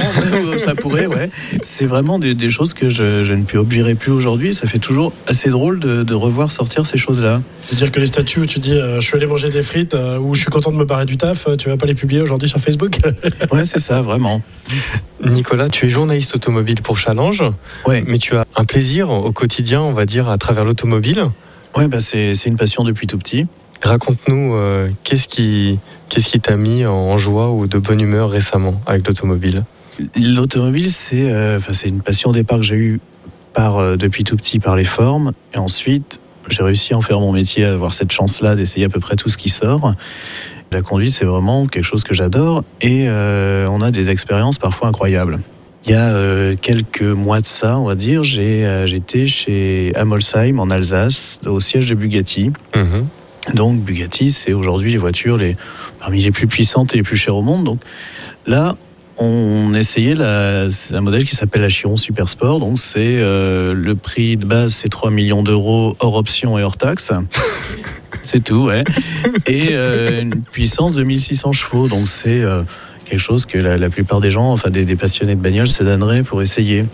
[0.50, 1.30] mais ça pourrait, ouais.
[1.62, 4.54] C'est vraiment des, des choses que je, je ne publierai plus aujourd'hui.
[4.54, 7.42] Ça fait toujours assez drôle de, de revoir sortir ces choses-là.
[7.68, 10.18] C'est-à-dire que les statuts où tu dis euh, je suis allé manger des frites euh,
[10.18, 12.20] ou je suis content de me barrer du taf, euh, tu vas pas les publier
[12.20, 12.98] aujourd'hui sur Facebook
[13.52, 14.42] Ouais, c'est ça, vraiment.
[15.24, 17.42] Nicolas, tu es journaliste automobile pour Challenge,
[17.86, 21.24] Ouais, mais tu as un plaisir au quotidien, on va dire, à travers l'automobile.
[21.76, 23.46] ouais bah c'est une passion depuis tout petit.
[23.84, 28.80] Raconte-nous, euh, qu'est-ce qui qu'est-ce qui t'a mis en joie ou de bonne humeur récemment
[28.86, 29.64] avec l'automobile?
[30.18, 33.00] L'automobile, c'est euh, c'est une passion au départ que j'ai eue
[33.52, 35.32] par, euh, depuis tout petit par les formes.
[35.54, 36.18] Et ensuite,
[36.48, 39.16] j'ai réussi à en faire mon métier, à avoir cette chance-là d'essayer à peu près
[39.16, 39.94] tout ce qui sort.
[40.72, 42.64] La conduite, c'est vraiment quelque chose que j'adore.
[42.80, 45.40] Et euh, on a des expériences parfois incroyables.
[45.86, 50.70] Il y a quelques mois de ça, on va dire, j'ai, j'étais chez Amolsheim en
[50.70, 52.52] Alsace, au siège de Bugatti.
[52.74, 53.06] Mhm.
[53.52, 55.56] Donc Bugatti, c'est aujourd'hui les voitures les,
[55.98, 57.64] parmi les plus puissantes et les plus chères au monde.
[57.64, 57.80] Donc
[58.46, 58.76] là,
[59.18, 62.60] on essayait la, un modèle qui s'appelle la Chiron Super Sport.
[62.60, 66.76] Donc c'est euh, le prix de base, c'est 3 millions d'euros hors option et hors
[66.76, 67.12] taxe.
[68.24, 68.84] c'est tout, ouais.
[69.46, 71.88] Et euh, une puissance de 1600 chevaux.
[71.88, 72.62] Donc c'est euh,
[73.04, 75.84] quelque chose que la, la plupart des gens, enfin des, des passionnés de bagnole, se
[75.84, 76.86] donneraient pour essayer.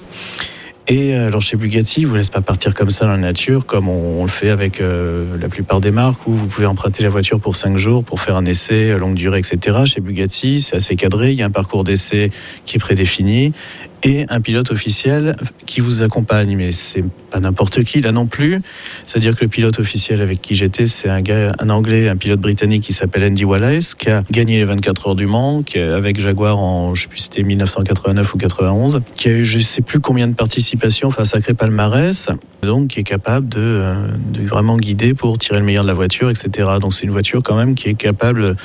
[0.90, 3.64] Et euh, alors chez Bugatti, ils vous laissent pas partir comme ça dans la nature,
[3.64, 7.09] comme on, le fait avec euh, la plupart des marques, où vous pouvez emprunter la
[7.09, 9.79] voiture pour 5 jours pour faire un essai euh, longue durée, etc.
[9.85, 12.33] Chez Bugatti, c'est assez cadré, il y a un parcours d'essai
[12.64, 13.53] qui est prédéfini
[14.02, 15.36] et un pilote officiel
[15.66, 16.56] qui vous accompagne.
[16.56, 18.60] Mais c'est pas n'importe qui là non plus.
[19.04, 22.40] C'est-à-dire que le pilote officiel avec qui j'étais, c'est un gars, un Anglais, un pilote
[22.40, 26.20] britannique qui s'appelle Andy Wallace, qui a gagné les 24 heures du Mans, qui, avec
[26.20, 29.82] Jaguar en, je sais plus, si c'était 1989 ou 91, qui a eu je sais
[29.82, 32.30] plus combien de participations, enfin sacré palmarès,
[32.62, 33.94] donc qui est capable de, euh,
[34.32, 36.68] de vraiment guider pour tirer le meilleur de la voiture, etc.
[36.80, 38.56] Donc c'est une voiture quand même qui est capable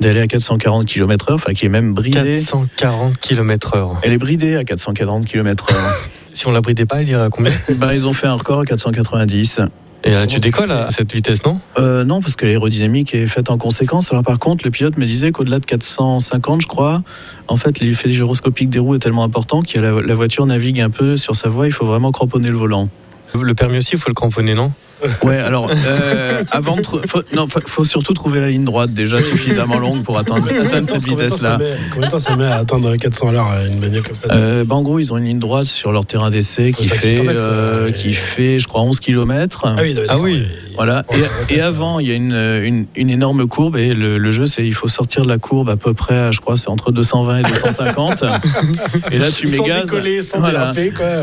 [0.00, 2.38] d'aller à 440 km/h, enfin qui est même bridée.
[2.38, 3.96] 440 km/h.
[4.02, 5.74] Elle est bridée à 440 km/h.
[6.32, 7.52] Si on la bridait pas, elle irait à combien?
[7.78, 9.60] Bah, ils ont fait un record à 490.
[10.04, 11.60] Et là, tu décolles à cette vitesse, non?
[11.78, 14.12] Euh, non, parce que l'aérodynamique est faite en conséquence.
[14.12, 17.02] Alors par contre, le pilote me disait qu'au-delà de 450, je crois,
[17.48, 20.90] en fait, l'effet gyroscopique des roues est tellement important que la, la voiture navigue un
[20.90, 21.66] peu sur sa voie.
[21.66, 22.90] Il faut vraiment cramponner le volant.
[23.34, 24.72] Le permis aussi, il faut le cramponner, non?
[25.22, 29.78] Ouais, alors euh, avant faut, non, faut, faut surtout trouver la ligne droite déjà suffisamment
[29.78, 31.58] longue pour atteindre, atteindre cette vitesse-là.
[31.92, 34.28] Combien de temps ça met à atteindre 400 à l'heure à une bagnole comme ça
[34.32, 36.98] Euh, bah, en gros, ils ont une ligne droite sur leur terrain d'essai qui fait,
[37.10, 37.46] 600 mètres, quoi.
[37.48, 39.62] euh, Et- qui fait, je crois, 11 km.
[39.66, 40.46] Ah oui, Ah oui.
[40.76, 41.02] Voilà.
[41.50, 44.64] Et, avant, il y a une, une, une énorme courbe et le, le jeu, c'est
[44.66, 47.38] il faut sortir de la courbe à peu près, à, je crois, c'est entre 220
[47.38, 48.24] et 250.
[49.10, 50.72] et là, tu sans Voilà.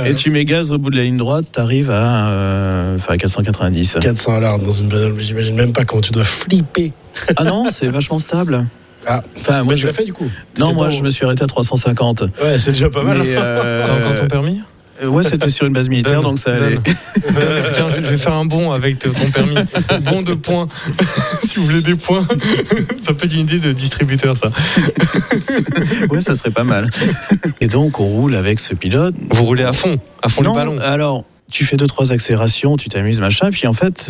[0.06, 3.18] Et tu mets gaz au bout de la ligne droite, t'arrives à, euh, enfin, à
[3.18, 3.98] 490.
[4.02, 6.94] 400 à l'heure dans une bagnole, j'imagine même pas comment tu dois flipper.
[7.38, 8.66] Ah non, c'est vachement stable.
[9.06, 9.22] Ah.
[9.38, 10.30] Enfin, moi, je, l'ai fait du coup.
[10.58, 12.22] non, moi, je me suis arrêté à 350.
[12.42, 13.20] Ouais, c'est déjà pas mal.
[13.20, 14.60] Mais, euh, T'as encore ton permis?
[14.60, 14.72] euh,
[15.06, 16.76] ouais, c'était sur une base militaire, Donne, donc ça allait.
[16.76, 16.84] Donne.
[17.74, 19.56] Tiens, je je vais faire un bon avec ton permis.
[20.02, 20.68] Bon de points.
[21.44, 22.28] si vous voulez des points,
[23.00, 24.52] ça peut être une idée de distributeur, ça.
[26.10, 26.89] Ouais, ça serait pas mal.
[27.62, 29.16] Et donc, on roule avec ce pilote.
[29.32, 30.76] Vous roulez à fond, à fond non, le ballon.
[30.80, 34.10] alors, tu fais deux, trois accélérations, tu t'amuses, machin, puis en fait,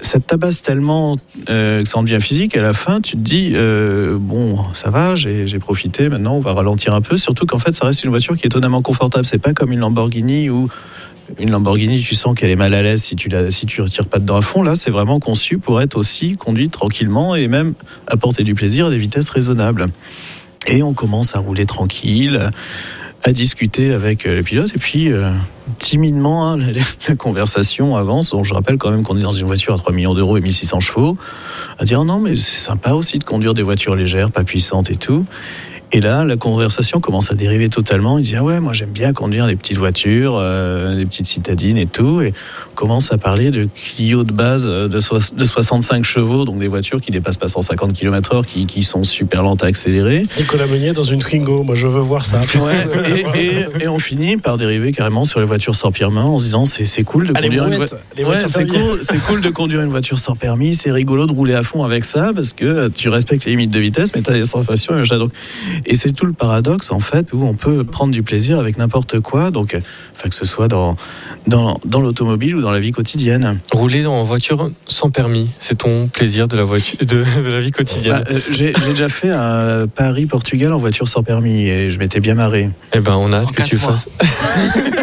[0.00, 1.16] ça te tabasse tellement
[1.48, 2.56] euh, que ça en devient physique.
[2.56, 6.52] À la fin, tu te dis, euh, bon, ça va, j'ai profité, maintenant, on va
[6.52, 7.16] ralentir un peu.
[7.16, 9.26] Surtout qu'en fait, ça reste une voiture qui est étonnamment confortable.
[9.26, 10.68] C'est pas comme une Lamborghini où.
[11.38, 14.06] Une Lamborghini, tu sens qu'elle est mal à l'aise si tu la, si tu retires
[14.06, 14.64] pas dedans à fond.
[14.64, 17.74] Là, c'est vraiment conçu pour être aussi conduite tranquillement et même
[18.08, 19.86] apporter du plaisir à des vitesses raisonnables.
[20.66, 22.50] Et on commence à rouler tranquille,
[23.22, 24.70] à discuter avec euh, le pilote.
[24.74, 25.30] Et puis, euh,
[25.78, 26.58] timidement, hein,
[27.08, 28.30] la, conversation avance.
[28.30, 30.40] Bon, je rappelle quand même qu'on est dans une voiture à 3 millions d'euros et
[30.40, 31.16] 1600 chevaux.
[31.78, 34.96] À dire non, mais c'est sympa aussi de conduire des voitures légères, pas puissantes et
[34.96, 35.26] tout.
[35.92, 38.18] Et là, la conversation commence à dériver totalement.
[38.18, 41.76] Il dit ah ouais, moi j'aime bien conduire des petites voitures, euh, des petites citadines
[41.76, 42.20] et tout.
[42.20, 42.32] Et
[42.70, 46.60] on commence à parler de Clio de base euh, de, so- de 65 chevaux, donc
[46.60, 50.22] des voitures qui dépassent pas 150 km/h, qui, qui sont super lentes à accélérer.
[50.38, 52.38] Nicolas Meunier dans une Twingo, moi je veux voir ça.
[52.60, 52.86] Ouais,
[53.34, 56.44] et, et- et on finit par dériver carrément sur les voitures sans permis en se
[56.44, 57.98] disant c'est c'est cool de Ah, les conduire une voiture.
[58.18, 61.54] Ouais, c'est cool, c'est cool de conduire une voiture sans permis, c'est rigolo de rouler
[61.54, 64.34] à fond avec ça parce que tu respectes les limites de vitesse, mais tu as
[64.34, 65.04] des sensations et
[65.86, 69.20] Et c'est tout le paradoxe en fait où on peut prendre du plaisir avec n'importe
[69.20, 69.80] quoi, donc euh,
[70.16, 70.96] enfin, que ce soit dans,
[71.46, 73.58] dans, dans l'automobile ou dans la vie quotidienne.
[73.72, 77.72] Rouler en voiture sans permis, c'est ton plaisir de la, voiture, de, de la vie
[77.72, 78.22] quotidienne.
[78.24, 82.34] Bah, euh, J'ai déjà fait un Paris-Portugal en voiture sans permis et je m'étais bien
[82.34, 82.70] marré.
[82.94, 83.92] Eh ben, on a hâte En que tu mois.
[83.96, 84.08] fasses.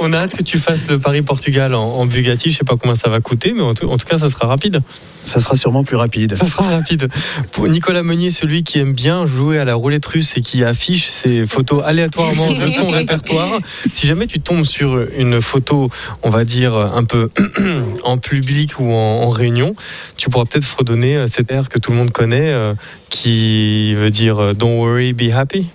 [0.00, 2.50] on a hâte que tu fasses le Paris-Portugal en, en Bugatti.
[2.50, 4.46] Je sais pas combien ça va coûter, mais en tout, en tout cas, ça sera
[4.46, 4.80] rapide.
[5.24, 6.34] Ça sera sûrement plus rapide.
[6.36, 7.08] Ça sera rapide.
[7.52, 11.08] Pour Nicolas Meunier, celui qui aime bien jouer à la roulette russe et qui affiche
[11.08, 13.60] ses photos aléatoirement de son répertoire,
[13.90, 15.90] si jamais tu tombes sur une photo,
[16.22, 17.30] on va dire, un peu
[18.04, 19.74] en public ou en, en réunion,
[20.16, 22.74] tu pourras peut-être fredonner euh, cet air que tout le monde connaît, euh,
[23.08, 25.66] qui veut dire euh, Don't worry, be happy.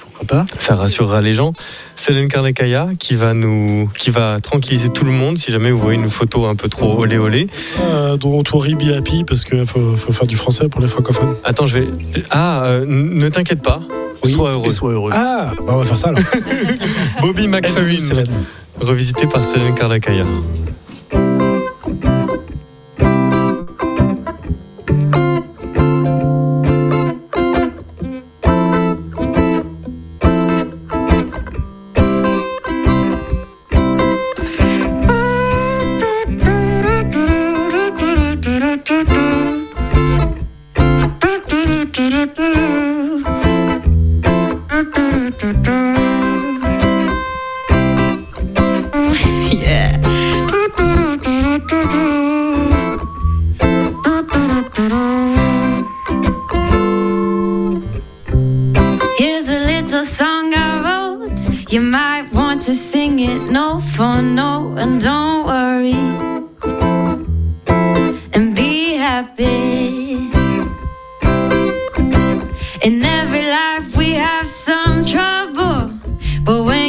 [0.00, 1.52] Pourquoi pas Ça rassurera les gens.
[1.96, 5.98] Céline Karnekaya qui va nous, qui va tranquilliser tout le monde si jamais vous voyez
[5.98, 7.48] une photo un peu trop olé olé.
[7.80, 11.36] Euh, Don't worry, be happy, parce qu'il faut, faut faire du français pour les francophones.
[11.44, 11.88] Attends, je vais.
[12.30, 13.80] Ah, euh, ne t'inquiète pas.
[14.24, 14.66] Sois heureux.
[14.66, 15.10] Et sois heureux.
[15.14, 16.22] Ah, bah on va faire ça alors.
[17.20, 18.24] Bobby McFerrin,
[18.80, 20.24] revisité par Céline Karnekaya.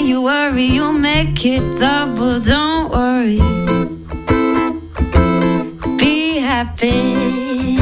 [0.08, 2.40] You worry, you'll make it double.
[2.40, 3.40] Don't worry.
[5.98, 7.77] Be happy.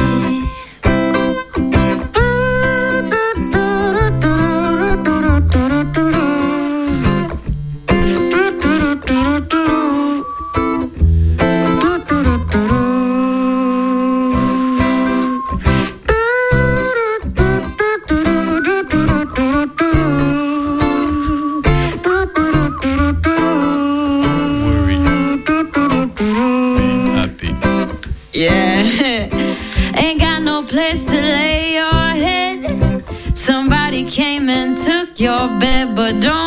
[36.06, 36.45] but don't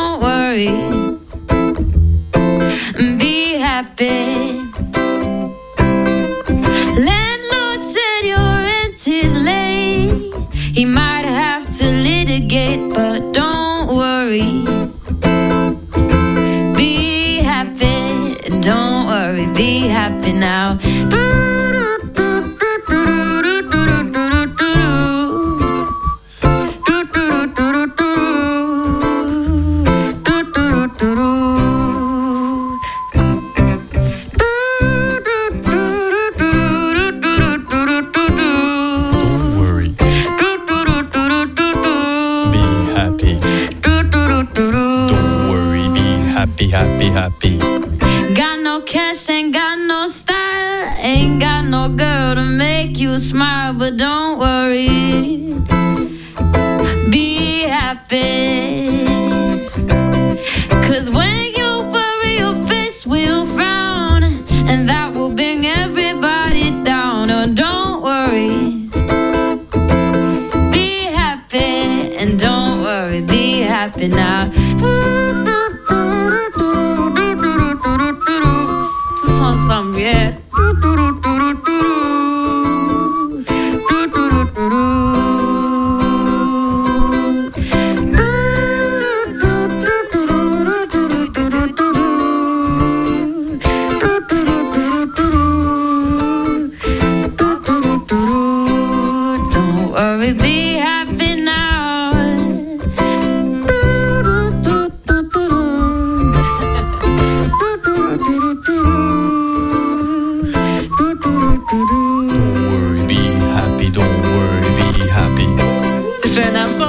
[53.80, 54.59] but don't worry.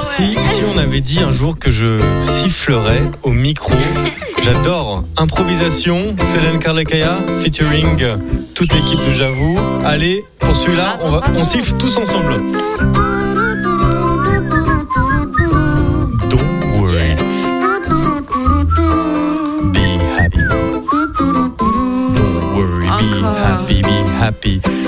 [0.01, 3.73] Si, si on avait dit un jour que je sifflerais au micro,
[4.45, 5.05] j'adore.
[5.17, 8.07] Improvisation, Célène Carlecaya, featuring
[8.55, 9.59] toute l'équipe de J'avoue.
[9.85, 12.35] Allez, pour celui-là, on, va, on siffle tous ensemble.
[16.29, 17.17] Don't worry.
[19.73, 20.41] Be happy.
[21.29, 22.87] Don't worry.
[23.67, 23.83] Be
[24.21, 24.80] happy.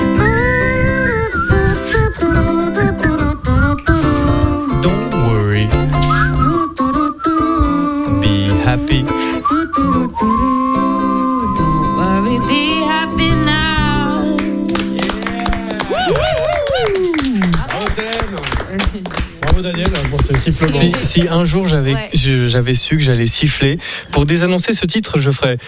[20.43, 20.79] Sifflement.
[21.03, 22.11] Si, si un jour j'avais Ouais.
[22.15, 23.79] j'avais su que j'allais siffler,
[24.11, 25.59] pour désannoncer ce titre, je ferais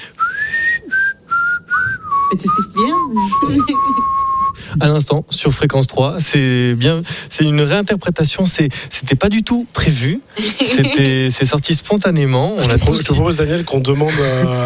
[2.33, 2.97] Et tu siffles bien?
[4.81, 6.16] à l'instant sur fréquence 3.
[6.18, 8.47] C'est bien, c'est une réinterprétation.
[8.47, 10.20] C'est, c'était pas du tout prévu.
[10.64, 12.55] C'était, c'est sorti spontanément.
[12.57, 14.11] On Je te, a pro- tous- je te propose, Daniel, qu'on demande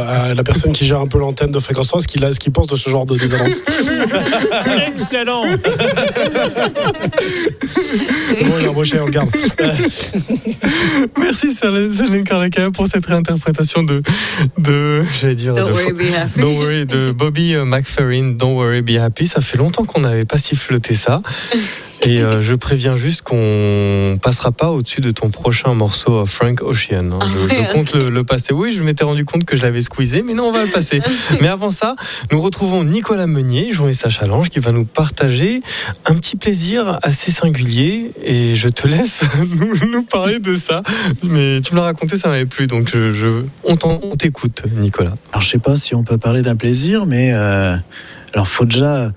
[0.09, 2.41] à la personne qui gère un peu l'antenne de Fréquence 3 ce qu'il a- ce
[2.41, 3.63] qu'il pense de ce genre de désannonce.
[4.87, 5.43] Excellent
[8.33, 9.31] C'est bon, il est embauché, on le garde.
[11.19, 14.03] Merci Céline Carleca pour cette réinterprétation de,
[14.59, 16.41] de, j'allais dire, Don't de- worry, be happy.
[16.41, 18.33] Don't worry de Bobby McFerrin.
[18.37, 19.27] Don't worry, be happy.
[19.27, 21.23] Ça fait longtemps qu'on n'avait pas siffloté ça.
[22.01, 26.63] Et euh, je préviens juste qu'on passera pas au-dessus de ton prochain morceau euh, Frank
[26.63, 27.11] Ocean.
[27.11, 27.19] hein.
[27.21, 28.53] Ah Je, compte le, le passer.
[28.55, 31.01] Oui, je m'étais rendu compte que je l'avais squeezé, mais non, on va le passer.
[31.41, 31.97] mais avant ça,
[32.31, 35.61] nous retrouvons Nicolas Meunier, journaliste Challenge, qui va nous partager
[36.07, 38.13] un petit plaisir assez singulier.
[38.25, 39.25] Et je te laisse
[39.57, 40.85] nous, nous parler de ça.
[41.29, 42.69] Mais tu me l'as raconté, ça m'avait plu.
[42.69, 43.77] Donc je, je- on
[44.17, 45.15] t'écoute, Nicolas.
[45.33, 47.77] Alors je sais pas si on peut parler d'un plaisir, mais euh,
[48.35, 49.11] alors faut déjà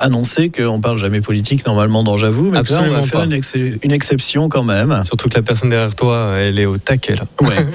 [0.00, 3.32] annoncé qu'on parle jamais politique normalement dans J'avoue, mais que là, on va faire une,
[3.32, 5.02] ex- une exception quand même.
[5.04, 7.24] Surtout que la personne derrière toi, elle est au taquet là.
[7.40, 7.66] Ouais.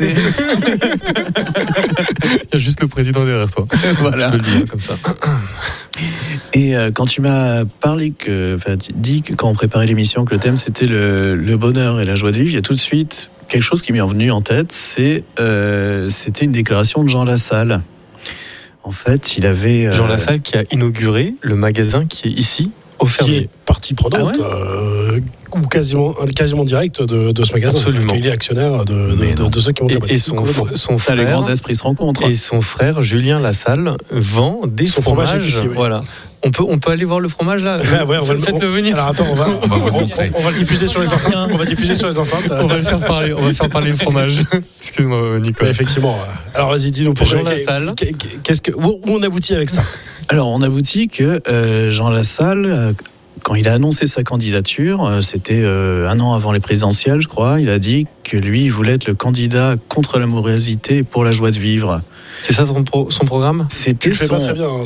[0.00, 0.16] Il
[2.52, 3.66] y a juste le président derrière toi.
[4.00, 4.26] voilà.
[4.26, 4.96] Je te le dis hein, comme ça.
[6.52, 10.24] Et euh, quand tu m'as parlé que, enfin, tu dit que quand on préparait l'émission
[10.24, 12.62] que le thème c'était le, le bonheur et la joie de vivre, il y a
[12.62, 14.72] tout de suite quelque chose qui m'est revenu en tête.
[14.72, 17.80] C'est euh, c'était une déclaration de Jean Lassalle.
[18.86, 22.70] En fait, il avait euh, Jean Lassalle qui a inauguré le magasin qui est ici,
[22.98, 25.20] au Qui est partie prenante, Ah euh,
[25.54, 27.76] ou quasiment, quasiment direct de, de ce magasin.
[27.78, 28.12] Absolument.
[28.14, 29.48] Qu'il est actionnaire de, de- Mais de- non.
[29.48, 32.22] de ceux qui ont Et, et son, les frère grands esprits se rencontrent.
[32.28, 35.44] et son frère Julien Lassalle vend des Son fromage fromages.
[35.44, 35.74] est ici, oui.
[35.74, 36.00] Voilà.
[36.44, 37.80] On peut, on peut aller voir le fromage là.
[37.82, 38.94] Ah ouais, on va le- Faites-le venir.
[38.94, 40.30] Alors attends, on va, On va le on- montrer.
[40.34, 41.34] on va le diffuser sur les enceintes.
[41.52, 42.44] On va diffuser sur les enceintes.
[42.50, 43.32] On va le faire parler.
[43.36, 44.42] On va faire parler le fromage.
[44.80, 45.70] Excuse-moi, Nicolas.
[45.70, 46.14] effectivement.
[46.14, 47.94] euh, Alors vas-y, dis-nous pour Jean Lassalle.
[48.42, 49.82] Qu'est-ce que où où on aboutit avec ça?
[50.28, 52.85] Alors, on aboutit que euh, Jean Lassalle, euh,
[53.46, 57.28] quand il a annoncé sa candidature, euh, c'était euh, un an avant les présidentielles, je
[57.28, 61.22] crois, il a dit que lui, il voulait être le candidat contre la morosité pour
[61.22, 62.00] la joie de vivre.
[62.46, 63.66] C'est ça son, pro- son programme?
[63.68, 64.28] C'était son...
[64.28, 64.66] pas très bien.
[64.68, 64.82] hein,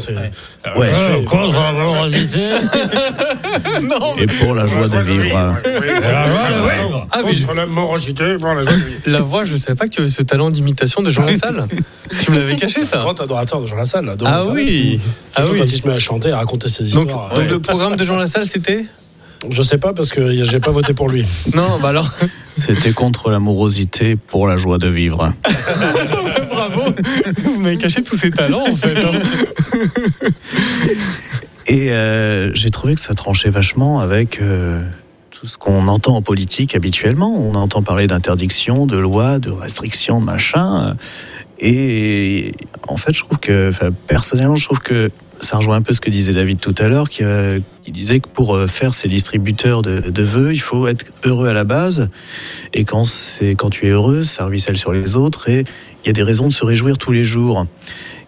[0.76, 0.90] Ouais.
[0.94, 2.38] Euh, Contre la morosité.
[3.82, 4.16] Non.
[4.16, 5.56] Et pour la joie de vivre.
[7.54, 9.00] La morosité, bon, la joie de vivre.
[9.06, 11.66] la voix, je savais pas que tu avais ce talent d'imitation de Jean Lassalle.
[12.22, 12.96] tu me l'avais caché ça.
[13.00, 14.10] Grand adorateur de Jean Lassalle.
[14.24, 14.98] Ah oui.
[15.36, 15.58] Ah oui.
[15.58, 17.28] Quand il se met à chanter, à raconter ses histoires.
[17.28, 17.44] donc Ouais.
[17.46, 18.86] le programme de Jean Lassalle, c'était?
[19.50, 21.24] Je sais pas parce que j'ai pas voté pour lui.
[21.54, 22.08] Non, bah alors.
[22.56, 25.32] C'était contre la morosité pour la joie de vivre.
[26.50, 26.79] Bravo.
[27.44, 28.96] Vous m'avez caché tous ces talents en fait.
[29.04, 29.20] hein.
[31.66, 34.82] Et euh, j'ai trouvé que ça tranchait vachement avec euh,
[35.30, 37.32] tout ce qu'on entend en politique habituellement.
[37.32, 40.96] On entend parler d'interdiction, de loi, de restriction, de machin.
[41.60, 42.52] Et
[42.88, 43.70] en fait, je trouve que,
[44.08, 45.10] personnellement, je trouve que
[45.40, 48.28] ça rejoint un peu ce que disait David tout à l'heure, qui, euh, disait que
[48.28, 52.08] pour euh, faire ces distributeurs de, vœux, il faut être heureux à la base.
[52.72, 53.04] Et quand,
[53.56, 55.48] quand tu es heureux, ça ruisselle sur les autres.
[55.48, 55.64] Et
[56.04, 57.66] il y a des raisons de se réjouir tous les jours.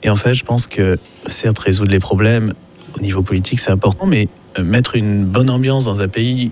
[0.03, 2.55] Et en fait, je pense que, certes, résoudre les problèmes
[2.99, 6.51] au niveau politique, c'est important, mais euh, mettre une bonne ambiance dans un pays,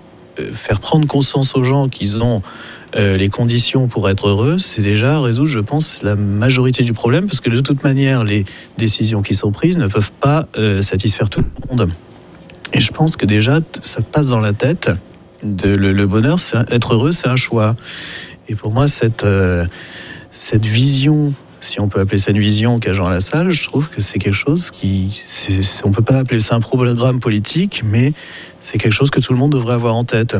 [0.53, 2.41] faire prendre conscience aux gens qu'ils ont
[2.97, 7.25] euh, les conditions pour être heureux, c'est déjà résoudre, je pense, la majorité du problème,
[7.25, 8.43] parce que de toute manière, les
[8.77, 11.89] décisions qui sont prises ne peuvent pas euh, satisfaire tout le monde.
[12.73, 14.91] Et je pense que déjà, ça passe dans la tête.
[15.43, 17.75] De, le, bonheur, un- être heureux, c'est un choix.
[18.47, 19.65] Et pour moi, cette, euh,
[20.31, 24.01] cette vision, si on peut appeler ça une vision qu'a Jean Lassalle, je trouve que
[24.01, 25.19] c'est quelque chose qui.
[25.83, 28.13] on peut pas appeler ça un programme politique, mais
[28.61, 30.37] c'est quelque chose que tout le monde devrait avoir en tête.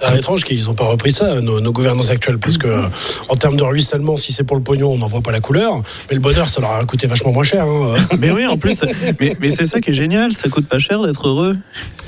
[0.00, 2.82] C'est étrange qu'ils n'ont pas repris ça, nos, nos gouvernants actuels, parce que euh,
[3.28, 5.82] en termes de ruissellement, si c'est pour le pognon, on n'en voit pas la couleur,
[6.08, 7.64] mais le bonheur, ça leur a coûté vachement moins cher.
[7.64, 7.94] hein.
[8.20, 8.82] Mais oui, en plus,
[9.20, 11.56] mais, mais c'est ça qui est génial, ça coûte pas cher d'être heureux.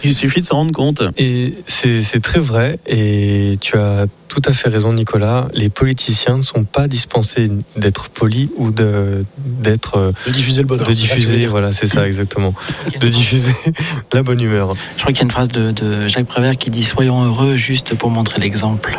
[0.05, 1.03] Il suffit de s'en rendre compte.
[1.17, 5.49] Et c'est c'est très vrai, et tu as tout à fait raison, Nicolas.
[5.55, 9.97] Les politiciens ne sont pas dispensés d'être polis ou de- d'être.
[9.97, 10.87] euh, De diffuser le bonheur.
[10.89, 12.53] De diffuser, voilà, c'est ça exactement.
[13.01, 13.53] De diffuser
[14.13, 14.75] la bonne humeur.
[14.97, 17.57] Je crois qu'il y a une phrase de, de Jacques Prévert qui dit Soyons heureux
[17.57, 18.99] juste pour montrer l'exemple.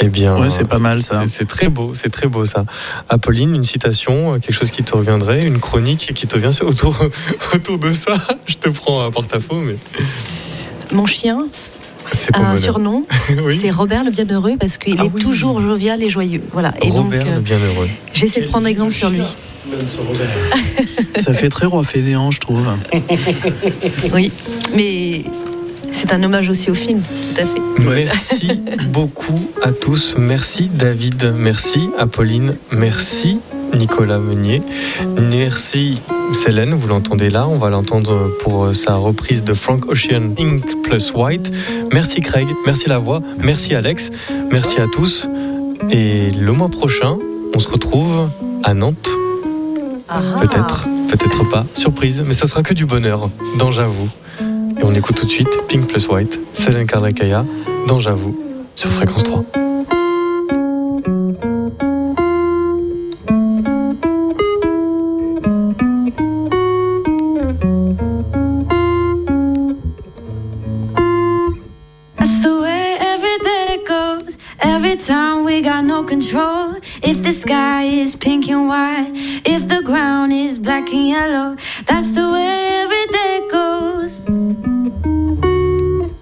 [0.00, 1.22] Eh bien, Ouais, c'est pas mal, ça.
[1.28, 2.64] c'est- très beau, c'est très beau ça.
[3.08, 6.66] Apolline, une citation, euh, quelque chose qui te reviendrait, une chronique qui te vient sur-
[6.66, 6.98] autour,
[7.54, 8.14] autour de ça.
[8.46, 9.76] Je te prends à porte-à-faux, mais
[10.92, 11.44] Mon chien
[12.32, 12.58] a un bonheur.
[12.58, 13.04] surnom,
[13.44, 13.56] Oui.
[13.62, 15.22] c'est Robert le Bienheureux parce qu'il Ah est oui.
[15.22, 16.42] toujours jovial et joyeux.
[16.52, 16.74] Voilà.
[16.82, 17.88] Et Robert donc, euh, le bienheureux.
[18.12, 19.22] j'essaie de prendre exemple sur lui.
[21.16, 22.66] Ça fait très roi fainéant, je trouve.
[24.12, 24.32] Oui,
[24.74, 25.22] mais
[25.92, 27.60] c'est un hommage aussi au film, tout à fait.
[28.04, 28.48] Merci
[28.90, 30.14] beaucoup à tous.
[30.18, 33.38] Merci David, merci Apolline, merci
[33.74, 34.60] Nicolas Meunier,
[35.30, 36.00] merci
[36.34, 41.12] Célène, vous l'entendez là, on va l'entendre pour sa reprise de Frank Ocean Ink plus
[41.14, 41.50] White.
[41.92, 44.10] Merci Craig, merci la voix, merci Alex,
[44.50, 45.28] merci à tous.
[45.90, 47.16] Et le mois prochain,
[47.54, 48.28] on se retrouve
[48.62, 49.08] à Nantes,
[50.08, 50.20] Ah.
[50.40, 54.08] peut-être, peut-être pas, surprise, mais ça sera que du bonheur, dans J'avoue.
[54.82, 57.44] Et on écoute tout de suite Pink plus White, Célène Kardakaya,
[57.86, 58.36] dans J'avoue,
[58.74, 59.44] sur Fréquence 3.
[72.18, 74.36] That's the way every day goes.
[74.62, 76.74] Every time we got no control.
[77.04, 79.12] If the sky is pink and white,
[79.44, 81.56] if the ground is black and yellow,
[81.86, 83.31] that's the way every day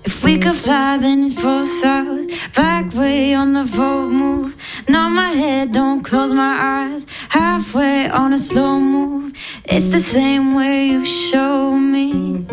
[0.04, 2.28] If we could fly, then it's full south.
[2.54, 4.54] Back way on the road move.
[4.86, 7.06] Nod my head, don't close my eyes.
[7.30, 9.32] Halfway on a slow move.
[9.64, 12.44] It's the same way you show me.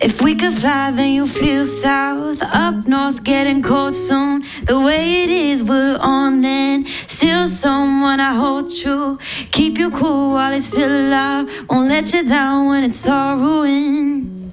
[0.00, 2.40] If we could fly, then you'll feel south.
[2.40, 4.44] Up north, getting cold soon.
[4.62, 6.86] The way it is, we're on land.
[7.08, 9.18] Still someone I hold true.
[9.50, 11.50] Keep you cool while it's still alive.
[11.68, 14.52] Won't let you down when it's all ruined.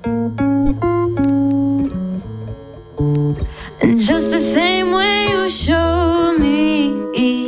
[3.81, 7.44] And just the same way you show me.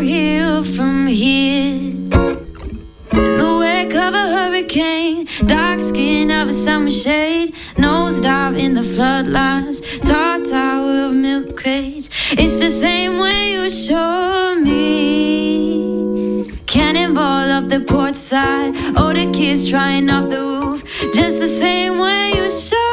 [0.00, 1.92] From here.
[3.10, 8.80] The wake of a hurricane, dark skin of a summer shade, nose dive in the
[8.80, 12.08] floodlines, tall tower of milk crates.
[12.32, 16.50] It's the same way you show me.
[16.66, 20.82] Cannonball up the port side, older kids trying off the roof,
[21.14, 22.89] just the same way you showed